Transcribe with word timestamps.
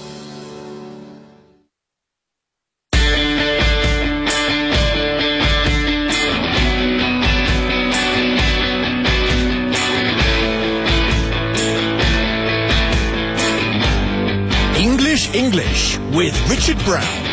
With 16.12 16.34
Richard 16.50 16.78
Brown. 16.84 17.29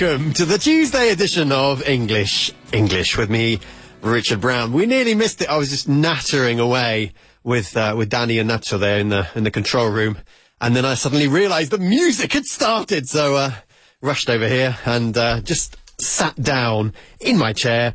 Welcome 0.00 0.32
to 0.32 0.44
the 0.44 0.58
Tuesday 0.58 1.10
edition 1.10 1.52
of 1.52 1.86
English 1.86 2.50
English 2.72 3.16
with 3.16 3.30
me, 3.30 3.60
Richard 4.02 4.40
Brown. 4.40 4.72
We 4.72 4.86
nearly 4.86 5.14
missed 5.14 5.40
it. 5.40 5.48
I 5.48 5.56
was 5.56 5.70
just 5.70 5.88
nattering 5.88 6.58
away 6.58 7.12
with 7.44 7.76
uh, 7.76 7.94
with 7.96 8.08
Danny 8.08 8.40
and 8.40 8.50
Nacho 8.50 8.76
there 8.80 8.98
in 8.98 9.10
the 9.10 9.28
in 9.36 9.44
the 9.44 9.52
control 9.52 9.88
room, 9.88 10.18
and 10.60 10.74
then 10.74 10.84
I 10.84 10.94
suddenly 10.94 11.28
realised 11.28 11.70
the 11.70 11.78
music 11.78 12.32
had 12.32 12.44
started. 12.44 13.08
So 13.08 13.36
uh, 13.36 13.52
rushed 14.00 14.28
over 14.28 14.48
here 14.48 14.76
and 14.84 15.16
uh, 15.16 15.40
just 15.42 15.76
sat 16.00 16.34
down 16.42 16.92
in 17.20 17.38
my 17.38 17.52
chair, 17.52 17.94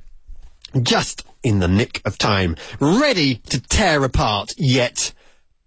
just 0.81 1.25
in 1.43 1.59
the 1.59 1.67
nick 1.67 2.01
of 2.05 2.17
time, 2.17 2.55
ready 2.79 3.41
to 3.49 3.59
tear 3.59 4.05
apart 4.05 4.53
yet 4.57 5.11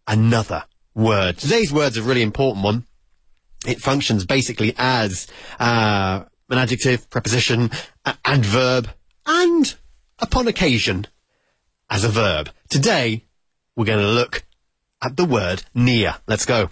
another 0.07 0.65
word. 0.95 1.37
Today's 1.37 1.75
word's 1.75 1.99
a 1.99 2.03
really 2.03 2.23
important 2.23 2.65
one 2.65 2.87
it 3.67 3.81
functions 3.81 4.25
basically 4.25 4.75
as 4.77 5.27
uh, 5.59 6.25
an 6.51 6.59
adjective, 6.59 7.09
preposition, 7.11 7.71
a- 8.05 8.17
adverb, 8.25 8.89
and 9.27 9.75
upon 10.19 10.49
occasion 10.49 11.07
as 11.91 12.05
a 12.05 12.09
verb. 12.09 12.51
Today, 12.69 13.25
we're 13.77 13.87
going 13.87 13.99
to 13.99 14.07
look 14.07 14.45
at 15.03 15.17
the 15.17 15.25
word 15.25 15.65
near. 15.75 16.17
Let's 16.27 16.47
go. 16.47 16.71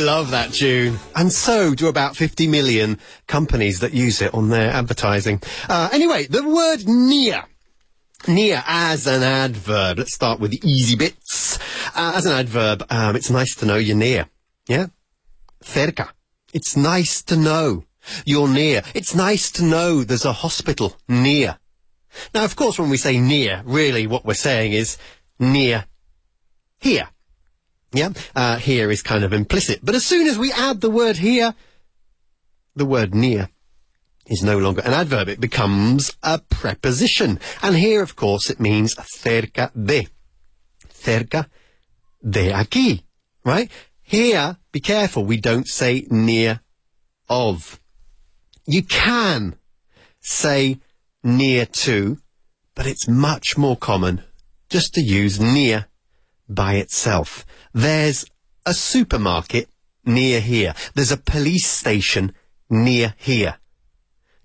Love 0.00 0.30
that 0.30 0.52
tune. 0.52 0.98
And 1.14 1.32
so 1.32 1.74
do 1.74 1.88
about 1.88 2.16
50 2.16 2.46
million 2.46 2.98
companies 3.26 3.80
that 3.80 3.92
use 3.92 4.20
it 4.22 4.34
on 4.34 4.48
their 4.48 4.70
advertising. 4.70 5.42
Uh, 5.68 5.88
anyway, 5.92 6.26
the 6.26 6.46
word 6.46 6.86
near. 6.86 7.44
Near 8.26 8.62
as 8.66 9.06
an 9.06 9.22
adverb. 9.22 9.98
Let's 9.98 10.14
start 10.14 10.40
with 10.40 10.50
the 10.50 10.60
easy 10.68 10.96
bits. 10.96 11.58
Uh, 11.94 12.12
as 12.14 12.26
an 12.26 12.32
adverb, 12.32 12.84
um, 12.90 13.16
it's 13.16 13.30
nice 13.30 13.54
to 13.56 13.66
know 13.66 13.76
you're 13.76 13.96
near. 13.96 14.26
Yeah? 14.68 14.86
Cerca. 15.62 16.10
It's 16.52 16.76
nice 16.76 17.22
to 17.22 17.36
know 17.36 17.84
you're 18.24 18.48
near. 18.48 18.82
It's 18.94 19.14
nice 19.14 19.50
to 19.52 19.64
know 19.64 20.04
there's 20.04 20.24
a 20.24 20.32
hospital 20.32 20.96
near. 21.08 21.58
Now, 22.34 22.44
of 22.44 22.56
course, 22.56 22.78
when 22.78 22.90
we 22.90 22.96
say 22.96 23.20
near, 23.20 23.62
really 23.64 24.06
what 24.06 24.24
we're 24.24 24.34
saying 24.34 24.72
is 24.72 24.96
near 25.38 25.84
here. 26.80 27.08
Yeah, 27.92 28.10
uh, 28.36 28.56
here 28.56 28.90
is 28.90 29.02
kind 29.02 29.24
of 29.24 29.32
implicit. 29.32 29.80
But 29.82 29.94
as 29.94 30.06
soon 30.06 30.28
as 30.28 30.38
we 30.38 30.52
add 30.52 30.80
the 30.80 30.90
word 30.90 31.16
here, 31.16 31.54
the 32.76 32.86
word 32.86 33.14
near 33.14 33.50
is 34.26 34.44
no 34.44 34.58
longer 34.58 34.82
an 34.82 34.92
adverb. 34.92 35.28
It 35.28 35.40
becomes 35.40 36.12
a 36.22 36.38
preposition. 36.38 37.40
And 37.62 37.76
here, 37.76 38.02
of 38.02 38.14
course, 38.14 38.48
it 38.48 38.60
means 38.60 38.94
cerca 38.94 39.72
de. 39.74 40.06
Cerca 40.92 41.46
de 42.22 42.52
aquí. 42.52 43.02
Right? 43.44 43.70
Here, 44.02 44.56
be 44.70 44.80
careful, 44.80 45.24
we 45.24 45.40
don't 45.40 45.66
say 45.66 46.06
near 46.10 46.60
of. 47.28 47.80
You 48.66 48.82
can 48.82 49.56
say 50.20 50.80
near 51.24 51.66
to, 51.66 52.18
but 52.74 52.86
it's 52.86 53.08
much 53.08 53.56
more 53.56 53.76
common 53.76 54.22
just 54.68 54.94
to 54.94 55.00
use 55.00 55.40
near 55.40 55.86
by 56.54 56.74
itself. 56.74 57.46
There's 57.72 58.26
a 58.66 58.74
supermarket 58.74 59.68
near 60.04 60.40
here. 60.40 60.74
There's 60.94 61.12
a 61.12 61.16
police 61.16 61.66
station 61.66 62.32
near 62.68 63.14
here. 63.16 63.56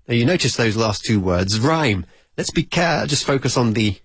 Now 0.08 0.14
you 0.14 0.24
notice 0.24 0.56
those 0.56 0.76
last 0.76 1.04
two 1.04 1.20
words 1.20 1.58
rhyme. 1.58 2.06
Let's 2.36 2.50
be 2.50 2.62
care, 2.62 3.06
just 3.06 3.26
focus 3.26 3.56
on 3.56 3.72
the 3.72 3.96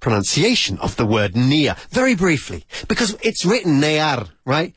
pronunciation 0.00 0.78
of 0.78 0.96
the 0.96 1.06
word 1.06 1.36
near 1.36 1.76
very 1.90 2.14
briefly 2.14 2.64
because 2.88 3.16
it's 3.22 3.44
written 3.44 3.80
near, 3.80 4.24
right? 4.44 4.74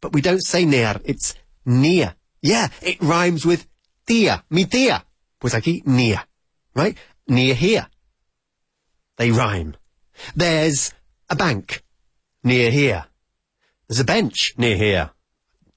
But 0.00 0.12
we 0.12 0.20
don't 0.20 0.42
say 0.42 0.64
near, 0.64 1.00
it's 1.04 1.34
near. 1.64 2.14
Yeah, 2.40 2.68
it 2.80 3.00
rhymes 3.00 3.46
with 3.46 3.68
tía, 4.06 4.42
mi 4.50 4.64
tía. 4.64 5.04
Pues 5.40 5.54
aquí, 5.54 5.84
near. 5.86 6.24
Right? 6.74 6.96
Near 7.28 7.54
here. 7.54 7.88
They 9.16 9.30
rhyme. 9.30 9.76
There's 10.34 10.92
a 11.28 11.36
bank 11.36 11.82
near 12.42 12.70
here. 12.70 13.06
There's 13.88 14.00
a 14.00 14.04
bench 14.04 14.54
near 14.56 14.76
here. 14.76 15.10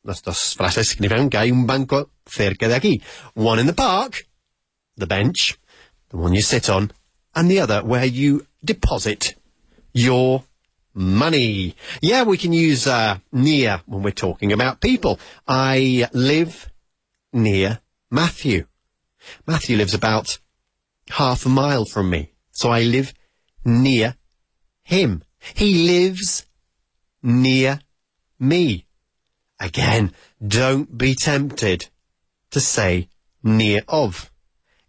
Las 0.04 0.22
dos 0.22 0.56
frases 0.56 0.90
significan 0.90 1.30
que 1.30 1.40
hay 1.40 1.52
un 1.52 1.66
banco 1.66 2.12
cerca 2.26 2.68
de 2.68 2.76
aquí. 2.76 3.02
One 3.34 3.60
in 3.60 3.68
the 3.68 3.74
park, 3.74 4.28
the 4.96 5.08
bench, 5.08 5.58
the 6.10 6.18
one 6.18 6.34
you 6.34 6.42
sit 6.42 6.70
on, 6.70 6.92
and 7.34 7.50
the 7.50 7.60
other 7.60 7.84
where 7.84 8.06
you 8.06 8.48
deposit 8.64 9.36
your 9.94 10.44
money. 10.94 11.76
Yeah, 12.02 12.24
we 12.24 12.38
can 12.38 12.54
use 12.54 12.88
uh, 12.88 13.20
near 13.32 13.82
when 13.86 14.04
we're 14.04 14.12
talking 14.12 14.54
about 14.54 14.82
people. 14.82 15.20
I 15.48 16.08
live 16.14 16.72
near 17.34 17.80
Matthew. 18.10 18.66
Matthew 19.46 19.78
lives 19.78 19.94
about 19.94 20.40
half 21.10 21.46
a 21.46 21.50
mile 21.50 21.86
from 21.86 22.10
me, 22.10 22.32
so 22.52 22.70
I 22.70 22.84
live 22.84 23.14
near 23.64 24.16
him. 24.84 25.24
He 25.54 25.88
lives 25.88 26.46
near 27.26 27.82
me. 28.40 28.86
Again, 29.60 30.14
don't 30.46 30.98
be 30.98 31.16
tempted 31.16 31.88
to 32.52 32.60
say 32.60 33.10
near 33.44 33.82
of. 33.88 34.32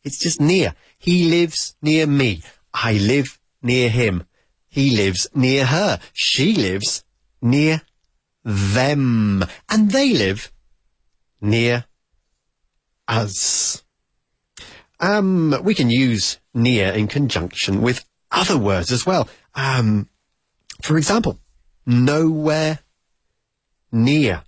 It's 0.04 0.18
just 0.18 0.40
near. 0.40 0.74
He 0.98 1.28
lives 1.30 1.76
near 1.82 2.06
me. 2.06 2.42
I 2.72 2.94
live 2.94 3.40
near 3.62 3.88
him. 3.88 4.24
He 4.68 4.96
lives 4.96 5.26
near 5.34 5.66
her. 5.66 5.98
She 6.12 6.54
lives 6.54 7.04
near 7.40 7.82
them. 8.44 9.44
And 9.68 9.90
they 9.90 10.12
live 10.12 10.52
near 11.40 11.86
us. 13.08 13.82
Um, 15.00 15.54
we 15.62 15.74
can 15.74 15.90
use 15.90 16.38
near 16.54 16.92
in 16.92 17.06
conjunction 17.08 17.82
with 17.82 18.04
other 18.30 18.58
words 18.58 18.90
as 18.92 19.06
well. 19.06 19.28
Um, 19.54 20.08
for 20.82 20.96
example, 20.96 21.38
nowhere 21.86 22.80
near. 23.92 24.42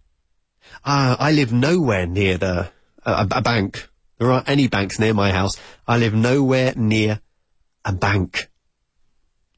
Uh, 0.84 1.16
I 1.18 1.32
live 1.32 1.52
nowhere 1.52 2.06
near 2.06 2.38
the 2.38 2.70
uh, 3.04 3.26
a, 3.30 3.38
a 3.38 3.42
bank. 3.42 3.88
There 4.18 4.30
aren't 4.30 4.48
any 4.48 4.68
banks 4.68 4.98
near 4.98 5.14
my 5.14 5.30
house. 5.30 5.56
I 5.86 5.96
live 5.98 6.14
nowhere 6.14 6.74
near 6.76 7.20
a 7.84 7.92
bank. 7.92 8.50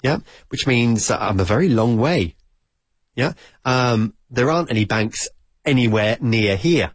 Yeah, 0.03 0.19
which 0.49 0.67
means 0.67 1.11
I'm 1.11 1.41
a 1.41 1.45
very 1.45 1.69
long 1.69 1.99
way. 1.99 2.37
Yeah, 3.15 3.33
um, 3.65 4.15
there 4.31 4.51
aren't 4.51 4.71
any 4.71 4.85
banks 4.85 5.29
anywhere 5.65 6.17
near 6.21 6.57
here. 6.57 6.93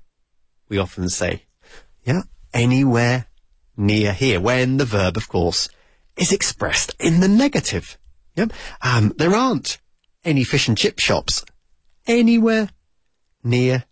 We 0.69 0.77
often 0.77 1.09
say, 1.09 1.43
yeah, 2.03 2.23
anywhere 2.53 3.27
near 3.77 4.13
here, 4.13 4.39
when 4.39 4.77
the 4.77 4.85
verb, 4.85 5.17
of 5.17 5.27
course, 5.27 5.69
is 6.17 6.31
expressed 6.31 6.95
in 6.99 7.19
the 7.19 7.27
negative. 7.27 7.97
Yeah, 8.35 8.47
um, 8.81 9.13
there 9.17 9.35
aren't 9.35 9.79
any 10.25 10.43
fish 10.43 10.67
and 10.67 10.77
chip 10.77 10.99
shops 10.99 11.45
anywhere 12.07 12.69
near 13.43 13.85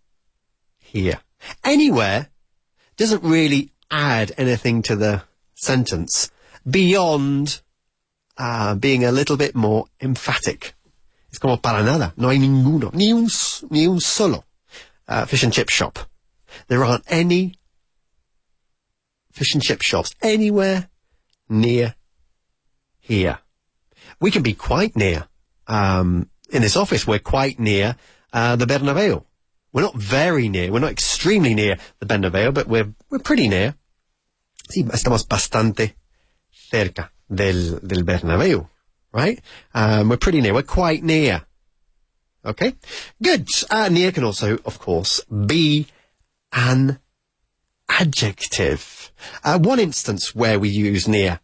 here. 0.78 1.20
Anywhere 1.62 2.28
doesn't 2.96 3.22
really 3.22 3.70
add 3.90 4.32
anything 4.36 4.82
to 4.82 4.96
the 4.96 5.22
sentence 5.54 6.30
beyond 6.68 7.60
uh, 8.36 8.74
being 8.74 9.04
a 9.04 9.12
little 9.12 9.36
bit 9.36 9.54
more 9.54 9.86
emphatic. 10.00 10.74
Es 11.32 11.38
como 11.38 11.56
para 11.56 11.82
nada. 11.82 12.12
No 12.16 12.28
hay 12.28 12.38
ninguno. 12.38 12.92
Ni 12.92 13.12
un, 13.12 13.28
ni 13.70 13.86
un 13.86 14.00
solo 14.00 14.44
uh, 15.08 15.24
fish 15.26 15.42
and 15.42 15.52
chip 15.52 15.68
shop. 15.68 15.98
There 16.68 16.84
aren't 16.84 17.04
any 17.08 17.56
fish 19.32 19.54
and 19.54 19.62
chip 19.62 19.82
shops 19.82 20.14
anywhere 20.22 20.88
near 21.48 21.94
here. 23.00 23.38
We 24.20 24.30
can 24.30 24.42
be 24.42 24.54
quite 24.54 24.96
near. 24.96 25.26
Um, 25.66 26.30
in 26.50 26.62
this 26.62 26.76
office, 26.76 27.06
we're 27.06 27.18
quite 27.18 27.58
near 27.58 27.96
uh, 28.32 28.56
the 28.56 28.66
Bernabeu. 28.66 29.24
We're 29.72 29.82
not 29.82 29.96
very 29.96 30.48
near. 30.48 30.70
We're 30.70 30.78
not 30.78 30.92
extremely 30.92 31.54
near 31.54 31.78
the 31.98 32.06
Bernabeu, 32.06 32.54
but 32.54 32.68
we're 32.68 32.94
we're 33.10 33.18
pretty 33.18 33.48
near. 33.48 33.74
Sí, 34.70 34.84
estamos 34.92 35.24
bastante 35.24 35.94
cerca 36.70 37.10
del 37.28 37.80
del 37.80 38.04
Bernabeu, 38.04 38.68
right? 39.12 39.40
Um, 39.74 40.10
we're 40.10 40.16
pretty 40.16 40.40
near. 40.40 40.54
We're 40.54 40.62
quite 40.62 41.02
near. 41.02 41.44
Okay, 42.44 42.74
good. 43.22 43.48
Uh, 43.70 43.88
near 43.88 44.12
can 44.12 44.22
also, 44.22 44.58
of 44.64 44.78
course, 44.78 45.24
be 45.24 45.86
an 46.52 46.98
adjective. 47.88 49.12
Uh, 49.42 49.58
one 49.58 49.80
instance 49.80 50.34
where 50.34 50.58
we 50.60 50.68
use 50.68 51.08
near 51.08 51.40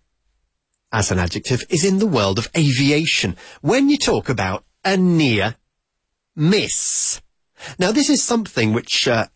as 0.93 1.11
an 1.11 1.19
adjective 1.19 1.65
is 1.69 1.85
in 1.85 1.99
the 1.99 2.07
world 2.07 2.39
of 2.39 2.49
aviation. 2.57 3.37
When 3.61 3.89
you 3.89 3.97
talk 3.97 4.29
about 4.29 4.65
a 4.85 4.97
near 4.97 5.57
miss. 6.35 7.21
Now, 7.79 7.93
this 7.93 8.09
is 8.09 8.23
something 8.23 8.73
which, 8.73 9.07
uh, 9.07 9.27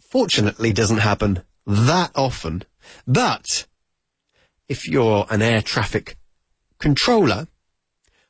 fortunately 0.00 0.72
doesn't 0.72 0.98
happen 0.98 1.42
that 1.66 2.10
often, 2.16 2.64
but 3.06 3.66
if 4.68 4.88
you're 4.88 5.26
an 5.30 5.40
air 5.40 5.62
traffic 5.62 6.16
controller, 6.78 7.46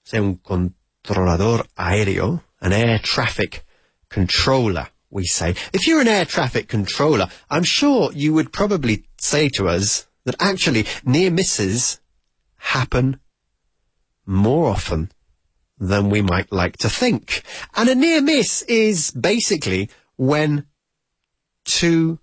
say 0.05 0.19
un 0.19 0.37
controlador 0.45 1.67
aéreo, 1.79 2.43
an 2.61 2.73
air 2.73 2.99
traffic 2.99 3.65
controller, 4.11 4.89
we 5.09 5.25
say. 5.25 5.55
If 5.73 5.87
you're 5.87 6.03
an 6.03 6.09
air 6.09 6.27
traffic 6.27 6.69
controller, 6.69 7.29
I'm 7.49 7.65
sure 7.65 8.13
you 8.13 8.35
would 8.35 8.53
probably 8.53 9.05
say 9.19 9.49
to 9.51 9.69
us 9.69 10.07
that 10.25 10.37
actually 10.39 10.85
near 11.05 11.31
misses 11.31 12.01
happen 12.61 13.19
more 14.27 14.69
often 14.69 15.11
than 15.79 16.11
we 16.11 16.23
might 16.23 16.53
like 16.53 16.77
to 16.79 16.89
think. 16.89 17.43
And 17.75 17.89
a 17.89 17.95
near 17.95 18.21
miss 18.21 18.62
is 18.62 19.11
basically 19.11 19.91
when 20.17 20.67
two 21.65 22.19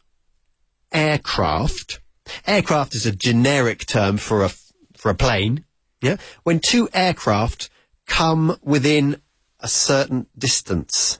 aircraft, 0.91 1.99
aircraft 2.45 2.93
is 2.93 3.05
a 3.05 3.11
generic 3.11 3.85
term 3.85 4.17
for 4.17 4.43
a, 4.43 4.49
for 4.95 5.09
a 5.09 5.15
plane, 5.15 5.65
yeah? 6.01 6.17
When 6.43 6.59
two 6.59 6.87
aircraft 6.93 7.69
come 8.05 8.57
within 8.61 9.21
a 9.59 9.67
certain 9.67 10.27
distance 10.37 11.19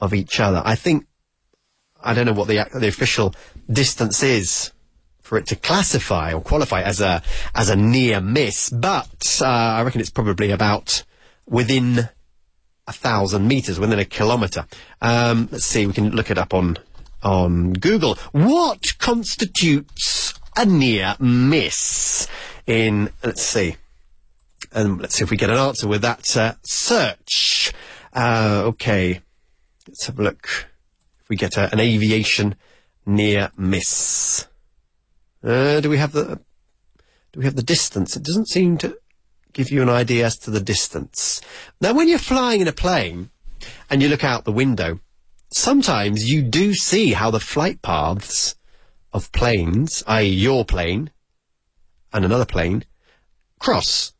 of 0.00 0.12
each 0.12 0.40
other. 0.40 0.62
I 0.64 0.74
think, 0.74 1.06
I 2.02 2.14
don't 2.14 2.26
know 2.26 2.32
what 2.32 2.48
the, 2.48 2.66
the 2.74 2.88
official 2.88 3.34
distance 3.70 4.22
is 4.22 4.72
for 5.30 5.38
it 5.38 5.46
to 5.46 5.54
classify 5.54 6.32
or 6.32 6.40
qualify 6.40 6.82
as 6.82 7.00
a, 7.00 7.22
as 7.54 7.68
a 7.68 7.76
near 7.76 8.20
miss, 8.20 8.68
but, 8.68 9.38
uh, 9.40 9.46
I 9.46 9.82
reckon 9.82 10.00
it's 10.00 10.10
probably 10.10 10.50
about 10.50 11.04
within 11.46 12.08
a 12.88 12.92
thousand 12.92 13.46
meters, 13.46 13.78
within 13.78 14.00
a 14.00 14.04
kilometer. 14.04 14.66
Um, 15.00 15.48
let's 15.52 15.66
see, 15.66 15.86
we 15.86 15.92
can 15.92 16.10
look 16.10 16.32
it 16.32 16.36
up 16.36 16.52
on, 16.52 16.78
on 17.22 17.74
Google. 17.74 18.16
What 18.32 18.98
constitutes 18.98 20.34
a 20.56 20.66
near 20.66 21.14
miss 21.20 22.26
in, 22.66 23.10
let's 23.22 23.42
see, 23.42 23.76
and 24.72 25.00
let's 25.00 25.14
see 25.14 25.22
if 25.22 25.30
we 25.30 25.36
get 25.36 25.50
an 25.50 25.58
answer 25.58 25.86
with 25.86 26.02
that 26.02 26.36
uh, 26.36 26.54
search. 26.64 27.72
Uh, 28.12 28.62
okay, 28.66 29.20
let's 29.86 30.06
have 30.06 30.18
a 30.18 30.24
look. 30.24 30.66
If 31.20 31.28
we 31.28 31.36
get 31.36 31.56
a, 31.56 31.72
an 31.72 31.78
aviation 31.78 32.56
near 33.06 33.52
miss, 33.56 34.48
uh, 35.44 35.80
do 35.80 35.90
we 35.90 35.98
have 35.98 36.12
the 36.12 36.40
do 37.32 37.38
we 37.38 37.44
have 37.44 37.56
the 37.56 37.62
distance? 37.62 38.16
It 38.16 38.24
doesn't 38.24 38.48
seem 38.48 38.76
to 38.78 38.98
give 39.52 39.70
you 39.70 39.82
an 39.82 39.88
idea 39.88 40.26
as 40.26 40.36
to 40.38 40.50
the 40.50 40.60
distance. 40.60 41.40
Now, 41.80 41.94
when 41.94 42.08
you're 42.08 42.18
flying 42.18 42.60
in 42.60 42.68
a 42.68 42.72
plane 42.72 43.30
and 43.88 44.02
you 44.02 44.08
look 44.08 44.24
out 44.24 44.44
the 44.44 44.52
window, 44.52 45.00
sometimes 45.52 46.28
you 46.28 46.42
do 46.42 46.74
see 46.74 47.12
how 47.12 47.30
the 47.30 47.40
flight 47.40 47.82
paths 47.82 48.56
of 49.12 49.30
planes, 49.32 50.02
i.e., 50.06 50.28
your 50.28 50.64
plane 50.64 51.10
and 52.12 52.24
another 52.24 52.44
plane, 52.44 52.84
cross. 53.58 54.12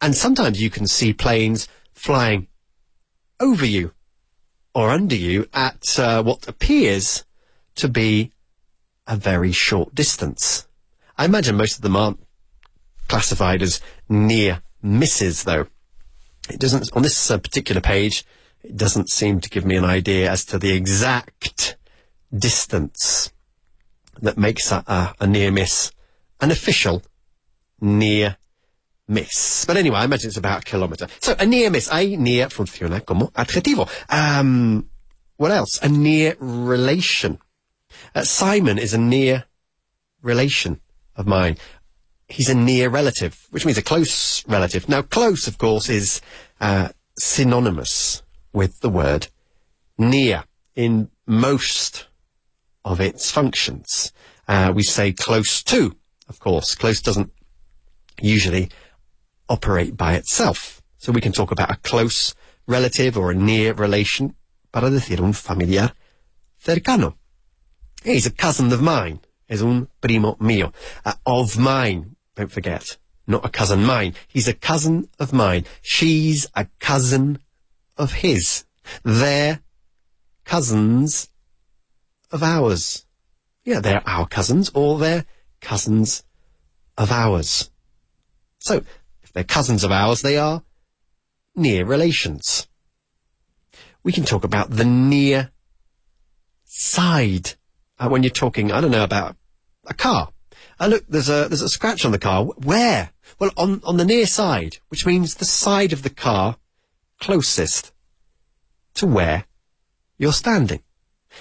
And 0.00 0.14
sometimes 0.14 0.60
you 0.60 0.70
can 0.70 0.86
see 0.86 1.12
planes 1.12 1.68
flying 1.92 2.48
over 3.40 3.64
you 3.64 3.92
or 4.74 4.90
under 4.90 5.16
you 5.16 5.48
at 5.54 5.98
uh, 5.98 6.22
what 6.22 6.46
appears 6.48 7.24
to 7.76 7.88
be 7.88 8.32
a 9.06 9.16
very 9.16 9.52
short 9.52 9.94
distance. 9.94 10.66
I 11.16 11.24
imagine 11.24 11.56
most 11.56 11.76
of 11.76 11.82
them 11.82 11.96
aren't 11.96 12.20
classified 13.08 13.62
as 13.62 13.80
near 14.08 14.62
misses, 14.82 15.44
though. 15.44 15.66
It 16.48 16.60
doesn't, 16.60 16.90
on 16.94 17.02
this 17.02 17.30
uh, 17.30 17.38
particular 17.38 17.80
page, 17.80 18.24
it 18.62 18.76
doesn't 18.76 19.10
seem 19.10 19.40
to 19.40 19.50
give 19.50 19.64
me 19.64 19.76
an 19.76 19.84
idea 19.84 20.30
as 20.30 20.44
to 20.46 20.58
the 20.58 20.72
exact 20.72 21.76
distance 22.36 23.32
that 24.20 24.36
makes 24.36 24.70
a, 24.72 24.84
a, 24.86 25.14
a 25.20 25.26
near 25.26 25.50
miss 25.50 25.92
an 26.40 26.50
official 26.50 27.02
near 27.80 28.36
miss. 29.08 29.64
But 29.64 29.76
anyway, 29.76 29.98
I 29.98 30.04
imagine 30.04 30.28
it's 30.28 30.36
about 30.36 30.62
a 30.62 30.64
kilometre. 30.64 31.08
So 31.20 31.34
a 31.38 31.46
near 31.46 31.70
miss, 31.70 31.88
a 31.92 32.16
near 32.16 32.48
funciona 32.48 33.04
como 33.04 33.28
adjetivo. 33.28 33.88
Um, 34.08 34.88
what 35.36 35.50
else? 35.50 35.78
A 35.82 35.88
near 35.88 36.36
relation. 36.38 37.38
Uh, 38.14 38.22
Simon 38.22 38.78
is 38.78 38.94
a 38.94 38.98
near 38.98 39.44
relation 40.22 40.80
of 41.14 41.26
mine. 41.26 41.56
He's 42.28 42.48
a 42.48 42.54
near 42.54 42.88
relative, 42.88 43.46
which 43.50 43.64
means 43.64 43.78
a 43.78 43.82
close 43.82 44.46
relative. 44.48 44.88
Now, 44.88 45.02
close, 45.02 45.46
of 45.46 45.58
course, 45.58 45.88
is 45.88 46.20
uh, 46.60 46.88
synonymous 47.18 48.22
with 48.52 48.80
the 48.80 48.88
word 48.88 49.28
near 49.98 50.44
in 50.74 51.10
most 51.26 52.06
of 52.84 53.00
its 53.00 53.30
functions. 53.30 54.12
Uh, 54.48 54.72
we 54.74 54.82
say 54.82 55.12
close 55.12 55.62
to, 55.64 55.96
of 56.28 56.38
course. 56.38 56.74
Close 56.74 57.00
doesn't 57.00 57.32
usually 58.20 58.70
operate 59.48 59.96
by 59.96 60.14
itself. 60.14 60.82
So 60.98 61.12
we 61.12 61.20
can 61.20 61.32
talk 61.32 61.50
about 61.50 61.70
a 61.70 61.76
close 61.76 62.34
relative 62.66 63.16
or 63.16 63.30
a 63.30 63.34
near 63.34 63.72
relation 63.74 64.34
para 64.72 64.90
decir 64.90 65.20
un 65.20 65.32
familiar 65.32 65.92
cercano. 66.62 67.14
He's 68.06 68.26
a 68.26 68.30
cousin 68.30 68.72
of 68.72 68.80
mine. 68.80 69.18
Es 69.48 69.62
un 69.62 69.88
primo 70.00 70.36
mío. 70.36 70.72
Uh, 71.04 71.14
of 71.26 71.58
mine, 71.58 72.14
don't 72.36 72.52
forget. 72.52 72.98
Not 73.26 73.44
a 73.44 73.48
cousin 73.48 73.84
mine. 73.84 74.14
He's 74.28 74.46
a 74.46 74.54
cousin 74.54 75.08
of 75.18 75.32
mine. 75.32 75.64
She's 75.82 76.46
a 76.54 76.68
cousin 76.78 77.40
of 77.96 78.12
his. 78.12 78.64
They're 79.02 79.60
cousins 80.44 81.30
of 82.30 82.44
ours. 82.44 83.06
Yeah, 83.64 83.80
they're 83.80 84.04
our 84.06 84.28
cousins 84.28 84.70
or 84.72 85.00
they're 85.00 85.24
cousins 85.60 86.22
of 86.96 87.10
ours. 87.10 87.72
So, 88.60 88.84
if 89.24 89.32
they're 89.32 89.42
cousins 89.42 89.82
of 89.82 89.90
ours, 89.90 90.22
they 90.22 90.38
are 90.38 90.62
near 91.56 91.84
relations. 91.84 92.68
We 94.04 94.12
can 94.12 94.24
talk 94.24 94.44
about 94.44 94.70
the 94.70 94.84
near 94.84 95.50
side 96.64 97.54
uh, 97.98 98.08
when 98.08 98.22
you're 98.22 98.30
talking, 98.30 98.72
I 98.72 98.80
don't 98.80 98.90
know, 98.90 99.04
about 99.04 99.36
a 99.86 99.94
car. 99.94 100.30
Uh, 100.78 100.86
look, 100.88 101.04
there's 101.08 101.28
a 101.28 101.48
there's 101.48 101.62
a 101.62 101.68
scratch 101.68 102.04
on 102.04 102.12
the 102.12 102.18
car. 102.18 102.44
Where? 102.44 103.10
Well, 103.38 103.50
on 103.56 103.80
on 103.84 103.96
the 103.96 104.04
near 104.04 104.26
side, 104.26 104.78
which 104.88 105.06
means 105.06 105.34
the 105.34 105.44
side 105.44 105.92
of 105.92 106.02
the 106.02 106.10
car 106.10 106.56
closest 107.20 107.92
to 108.94 109.06
where 109.06 109.44
you're 110.18 110.32
standing. 110.32 110.82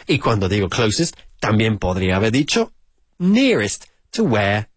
Y 0.07 0.17
cuando 0.17 0.47
digo 0.47 0.69
closest, 0.69 1.15
también 1.41 1.79
podría 1.79 2.15
haber 2.15 2.31
dicho 2.31 2.71
nearest 3.19 3.87
to 4.11 4.23
where 4.23 4.67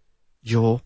you're 0.42 0.82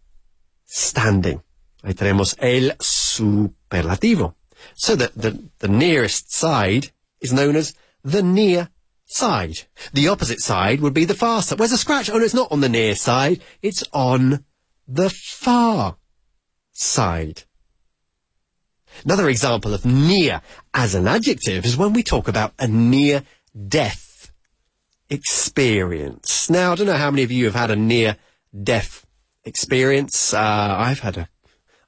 standing. 0.66 1.42
Ahí 1.82 1.94
tenemos 1.94 2.37
el 2.38 2.76
superlativo. 2.78 4.34
So 4.75 4.94
that 4.96 5.14
the, 5.14 5.38
the 5.58 5.68
nearest 5.68 6.32
side 6.32 6.92
is 7.20 7.32
known 7.32 7.56
as 7.56 7.75
the 8.04 8.22
near 8.22 8.68
side. 9.12 9.61
The 9.92 10.09
opposite 10.09 10.40
side 10.40 10.81
would 10.81 10.95
be 10.95 11.04
the 11.04 11.14
far 11.14 11.42
side. 11.42 11.59
Where's 11.59 11.71
the 11.71 11.76
scratch? 11.76 12.11
Oh, 12.11 12.19
no, 12.19 12.25
it's 12.25 12.35
not 12.35 12.52
on 12.52 12.61
the 12.61 12.69
near 12.69 12.95
side. 12.95 13.40
It's 13.62 13.85
on 13.92 14.45
the 14.88 15.11
far 15.11 15.97
side. 16.73 17.45
Another 19.04 19.28
example 19.28 19.75
of 19.75 19.85
near 19.85 20.42
as 20.75 20.95
an 20.95 21.09
adjective 21.09 21.64
is 21.64 21.76
when 21.76 21.92
we 21.92 22.02
talk 22.02 22.28
about 22.28 22.52
a 22.59 22.69
near 22.69 23.23
death 23.69 24.31
experience. 25.09 26.50
Now, 26.50 26.73
I 26.73 26.75
don't 26.75 26.87
know 26.87 26.95
how 26.95 27.11
many 27.11 27.23
of 27.23 27.33
you 27.33 27.47
have 27.47 27.54
had 27.54 27.71
a 27.71 27.76
near 27.76 28.16
death 28.62 29.07
experience. 29.45 30.35
Uh, 30.35 30.75
I've 30.78 31.00
had 31.00 31.16
a 31.16 31.28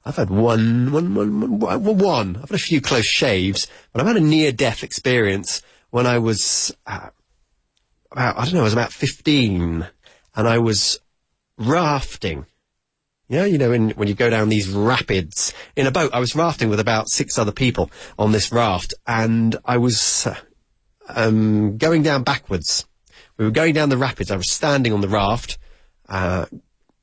I've 0.07 0.17
had 0.17 0.29
one, 0.29 0.91
one, 0.91 1.15
one, 1.15 1.59
one, 1.59 1.97
one. 1.97 2.35
I've 2.35 2.49
had 2.49 2.59
a 2.59 2.59
few 2.59 2.79
close 2.79 3.07
shaves, 3.07 3.65
but 3.91 4.01
I've 4.01 4.07
had 4.07 4.17
a 4.17 4.21
near-death 4.21 4.83
experience 4.83 5.63
when 5.95 6.05
I 6.05 6.17
was 6.17 6.75
uh, 6.85 7.07
about, 8.11 8.37
I 8.37 8.43
don't 8.43 8.55
know, 8.55 8.59
I 8.59 8.63
was 8.63 8.73
about 8.73 8.91
15, 8.91 9.87
and 10.35 10.47
I 10.47 10.57
was 10.57 10.99
rafting. 11.57 12.47
Yeah, 13.29 13.45
you 13.45 13.57
know, 13.57 13.71
in, 13.71 13.91
when 13.91 14.09
you 14.09 14.13
go 14.13 14.29
down 14.29 14.49
these 14.49 14.67
rapids 14.67 15.53
in 15.73 15.87
a 15.87 15.91
boat, 15.91 16.13
I 16.13 16.19
was 16.19 16.35
rafting 16.35 16.67
with 16.67 16.81
about 16.81 17.07
six 17.09 17.37
other 17.37 17.53
people 17.53 17.89
on 18.19 18.33
this 18.33 18.51
raft, 18.51 18.93
and 19.07 19.55
I 19.63 19.77
was 19.77 20.27
uh, 20.27 20.35
um, 21.07 21.77
going 21.77 22.03
down 22.03 22.23
backwards. 22.23 22.85
We 23.37 23.45
were 23.45 23.51
going 23.51 23.73
down 23.73 23.87
the 23.87 23.95
rapids. 23.95 24.31
I 24.31 24.35
was 24.35 24.51
standing 24.51 24.91
on 24.91 24.99
the 24.99 25.07
raft. 25.07 25.57
Uh, 26.09 26.47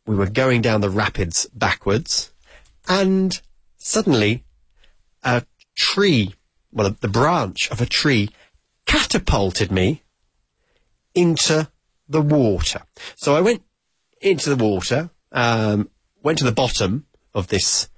we 0.05 0.17
were 0.17 0.29
going 0.29 0.61
down 0.61 0.83
the 0.83 0.91
rapids 0.91 1.47
backwards 1.55 2.31
and 2.87 3.41
suddenly 3.79 4.45
a 5.23 5.45
tree, 5.79 6.35
well, 6.71 6.95
the 7.01 7.09
branch 7.09 7.71
of 7.71 7.81
a 7.81 7.87
tree 7.87 8.29
catapulted 8.93 9.73
me 9.73 10.03
into 11.15 11.69
the 12.09 12.21
water. 12.21 12.83
So 13.17 13.35
I 13.35 13.41
went 13.41 13.63
into 14.21 14.55
the 14.55 14.63
water, 14.63 15.11
um, 15.33 15.89
went 16.23 16.39
to 16.39 16.45
the 16.45 16.53
bottom 16.53 17.07
of 17.33 17.49
this 17.49 17.89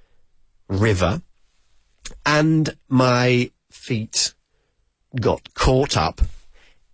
river, 0.68 1.22
and 2.24 2.76
my 2.88 3.50
feet 3.70 4.34
got 5.20 5.52
caught 5.54 5.96
up 5.96 6.20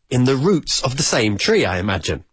in 0.09 0.25
the 0.25 0.37
roots 0.37 0.83
of 0.83 0.97
the 0.97 1.03
same 1.03 1.37
tree, 1.37 1.67
I 1.67 1.79
imagine. 1.79 2.25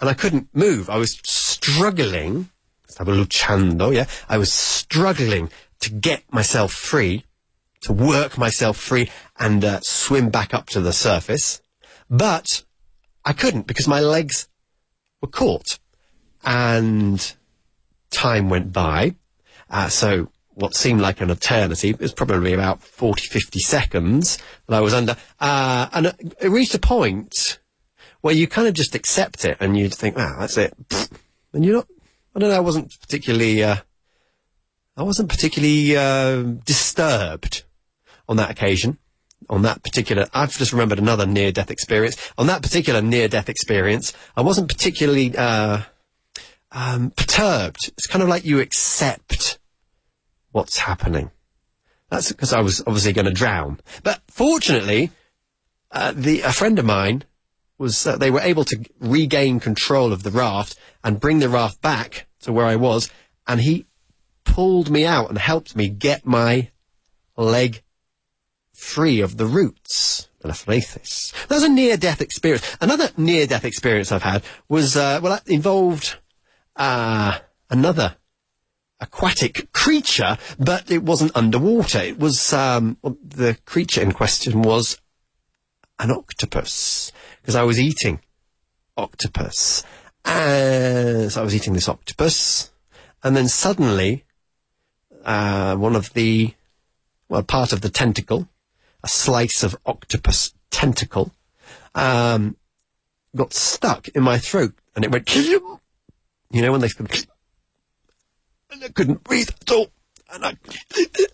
And 0.00 0.10
I 0.10 0.14
couldn't 0.14 0.48
move. 0.52 0.90
I 0.90 0.98
was 0.98 1.18
struggling 1.24 2.50
estaba 2.88 3.12
luchando, 3.14 3.94
yeah? 3.94 4.06
I 4.28 4.38
was 4.38 4.52
struggling 4.52 5.50
to 5.80 5.90
get 5.90 6.22
myself 6.32 6.72
free, 6.72 7.24
to 7.86 7.92
work 7.92 8.38
myself 8.38 8.76
free 8.76 9.10
and 9.38 9.64
uh, 9.64 9.80
swim 9.82 10.30
back 10.30 10.54
up 10.54 10.68
to 10.70 10.80
the 10.80 10.92
surface. 10.92 11.60
But 12.08 12.62
I 13.24 13.32
couldn't 13.32 13.66
because 13.66 13.88
my 13.88 14.00
legs 14.00 14.48
were 15.20 15.28
caught. 15.28 15.78
And 16.44 17.34
time 18.10 18.48
went 18.48 18.72
by. 18.72 19.16
Uh, 19.68 19.88
so 19.88 20.30
what 20.54 20.74
seemed 20.74 21.00
like 21.00 21.20
an 21.20 21.30
eternity, 21.30 21.90
it 21.90 21.98
was 21.98 22.12
probably 22.12 22.52
about 22.52 22.80
40, 22.80 23.26
50 23.26 23.58
seconds 23.60 24.38
that 24.66 24.76
I 24.76 24.80
was 24.80 24.94
under. 24.94 25.16
Uh, 25.40 25.88
and 25.92 26.06
it 26.40 26.48
reached 26.48 26.74
a 26.74 26.78
point 26.78 27.58
where 28.20 28.34
you 28.34 28.46
kind 28.46 28.68
of 28.68 28.74
just 28.74 28.94
accept 28.94 29.44
it 29.44 29.56
and 29.60 29.76
you 29.76 29.88
think, 29.88 30.16
ah, 30.18 30.36
that's 30.38 30.56
it. 30.56 30.74
And 31.52 31.64
you're 31.64 31.76
not 31.76 31.86
I 32.36 32.38
don't 32.38 32.50
know. 32.50 32.56
I 32.56 32.60
wasn't 32.60 32.94
particularly. 33.00 33.64
Uh, 33.64 33.76
I 34.94 35.02
wasn't 35.02 35.30
particularly 35.30 35.96
uh, 35.96 36.42
disturbed 36.66 37.64
on 38.28 38.36
that 38.36 38.50
occasion. 38.50 38.98
On 39.50 39.62
that 39.62 39.82
particular, 39.82 40.26
I've 40.32 40.56
just 40.56 40.72
remembered 40.72 40.98
another 40.98 41.26
near-death 41.26 41.70
experience. 41.70 42.16
On 42.38 42.46
that 42.46 42.62
particular 42.62 43.02
near-death 43.02 43.48
experience, 43.48 44.12
I 44.36 44.42
wasn't 44.42 44.68
particularly 44.68 45.36
uh, 45.36 45.82
um, 46.72 47.10
perturbed. 47.10 47.88
It's 47.88 48.06
kind 48.06 48.22
of 48.22 48.28
like 48.28 48.44
you 48.44 48.60
accept 48.60 49.58
what's 50.52 50.78
happening. 50.78 51.30
That's 52.10 52.32
because 52.32 52.52
I 52.52 52.60
was 52.60 52.80
obviously 52.86 53.12
going 53.12 53.26
to 53.26 53.32
drown. 53.32 53.80
But 54.02 54.22
fortunately, 54.28 55.10
uh, 55.90 56.12
the 56.14 56.40
a 56.40 56.52
friend 56.52 56.78
of 56.78 56.84
mine 56.84 57.24
was 57.78 58.06
uh, 58.06 58.16
they 58.16 58.30
were 58.30 58.40
able 58.40 58.64
to 58.64 58.84
regain 59.00 59.60
control 59.60 60.12
of 60.12 60.22
the 60.22 60.30
raft 60.30 60.76
and 61.04 61.20
bring 61.20 61.40
the 61.40 61.48
raft 61.48 61.82
back 61.82 62.26
to 62.40 62.52
where 62.52 62.66
I 62.66 62.76
was, 62.76 63.10
and 63.46 63.60
he 63.60 63.86
pulled 64.44 64.90
me 64.90 65.04
out 65.04 65.28
and 65.28 65.38
helped 65.38 65.76
me 65.76 65.88
get 65.88 66.24
my 66.24 66.70
leg 67.36 67.82
free 68.76 69.20
of 69.20 69.36
the 69.36 69.46
roots. 69.46 70.28
That 71.48 71.56
was 71.56 71.62
a 71.64 71.68
near-death 71.68 72.20
experience. 72.20 72.76
Another 72.80 73.10
near-death 73.16 73.64
experience 73.64 74.12
I've 74.12 74.22
had 74.22 74.44
was, 74.68 74.96
uh, 74.96 75.18
well, 75.20 75.32
that 75.32 75.48
involved 75.48 76.16
uh, 76.76 77.38
another 77.68 78.16
aquatic 79.00 79.72
creature, 79.72 80.38
but 80.58 80.90
it 80.90 81.02
wasn't 81.02 81.36
underwater. 81.36 81.98
It 81.98 82.18
was, 82.18 82.52
um, 82.52 82.98
the 83.02 83.58
creature 83.64 84.02
in 84.02 84.12
question 84.12 84.62
was 84.62 85.00
an 85.98 86.10
octopus 86.10 87.10
because 87.40 87.56
I 87.56 87.64
was 87.64 87.80
eating 87.80 88.20
octopus. 88.96 89.82
And 90.24 91.32
so 91.32 91.40
I 91.40 91.44
was 91.44 91.54
eating 91.54 91.72
this 91.72 91.88
octopus, 91.88 92.70
and 93.22 93.36
then 93.36 93.48
suddenly, 93.48 94.24
uh, 95.24 95.76
one 95.76 95.96
of 95.96 96.12
the, 96.14 96.54
well, 97.28 97.42
part 97.42 97.72
of 97.72 97.80
the 97.80 97.90
tentacle, 97.90 98.48
a 99.02 99.08
slice 99.08 99.62
of 99.62 99.76
octopus 99.86 100.52
tentacle, 100.70 101.32
um, 101.94 102.56
got 103.34 103.52
stuck 103.52 104.08
in 104.08 104.22
my 104.22 104.38
throat, 104.38 104.74
and 104.94 105.04
it 105.04 105.10
went, 105.10 105.34
you 105.34 105.78
know, 106.52 106.72
when 106.72 106.80
they, 106.80 106.90
and 108.70 108.84
I 108.84 108.88
couldn't 108.88 109.24
breathe 109.24 109.50
at 109.60 109.70
all. 109.70 109.88
And 110.32 110.44
I, 110.44 110.56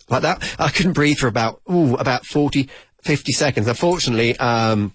like 0.09 0.21
that, 0.21 0.55
I 0.59 0.69
couldn't 0.69 0.93
breathe 0.93 1.17
for 1.17 1.27
about, 1.27 1.61
ooh, 1.71 1.95
about 1.95 2.25
40, 2.25 2.69
50 3.01 3.31
seconds. 3.31 3.67
Unfortunately, 3.67 4.37
um, 4.37 4.93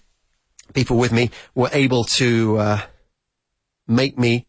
people 0.73 0.97
with 0.97 1.13
me 1.13 1.31
were 1.55 1.71
able 1.73 2.05
to 2.05 2.59
uh, 2.59 2.81
make 3.87 4.19
me 4.19 4.47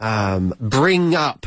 um, 0.00 0.54
bring 0.58 1.14
up 1.14 1.46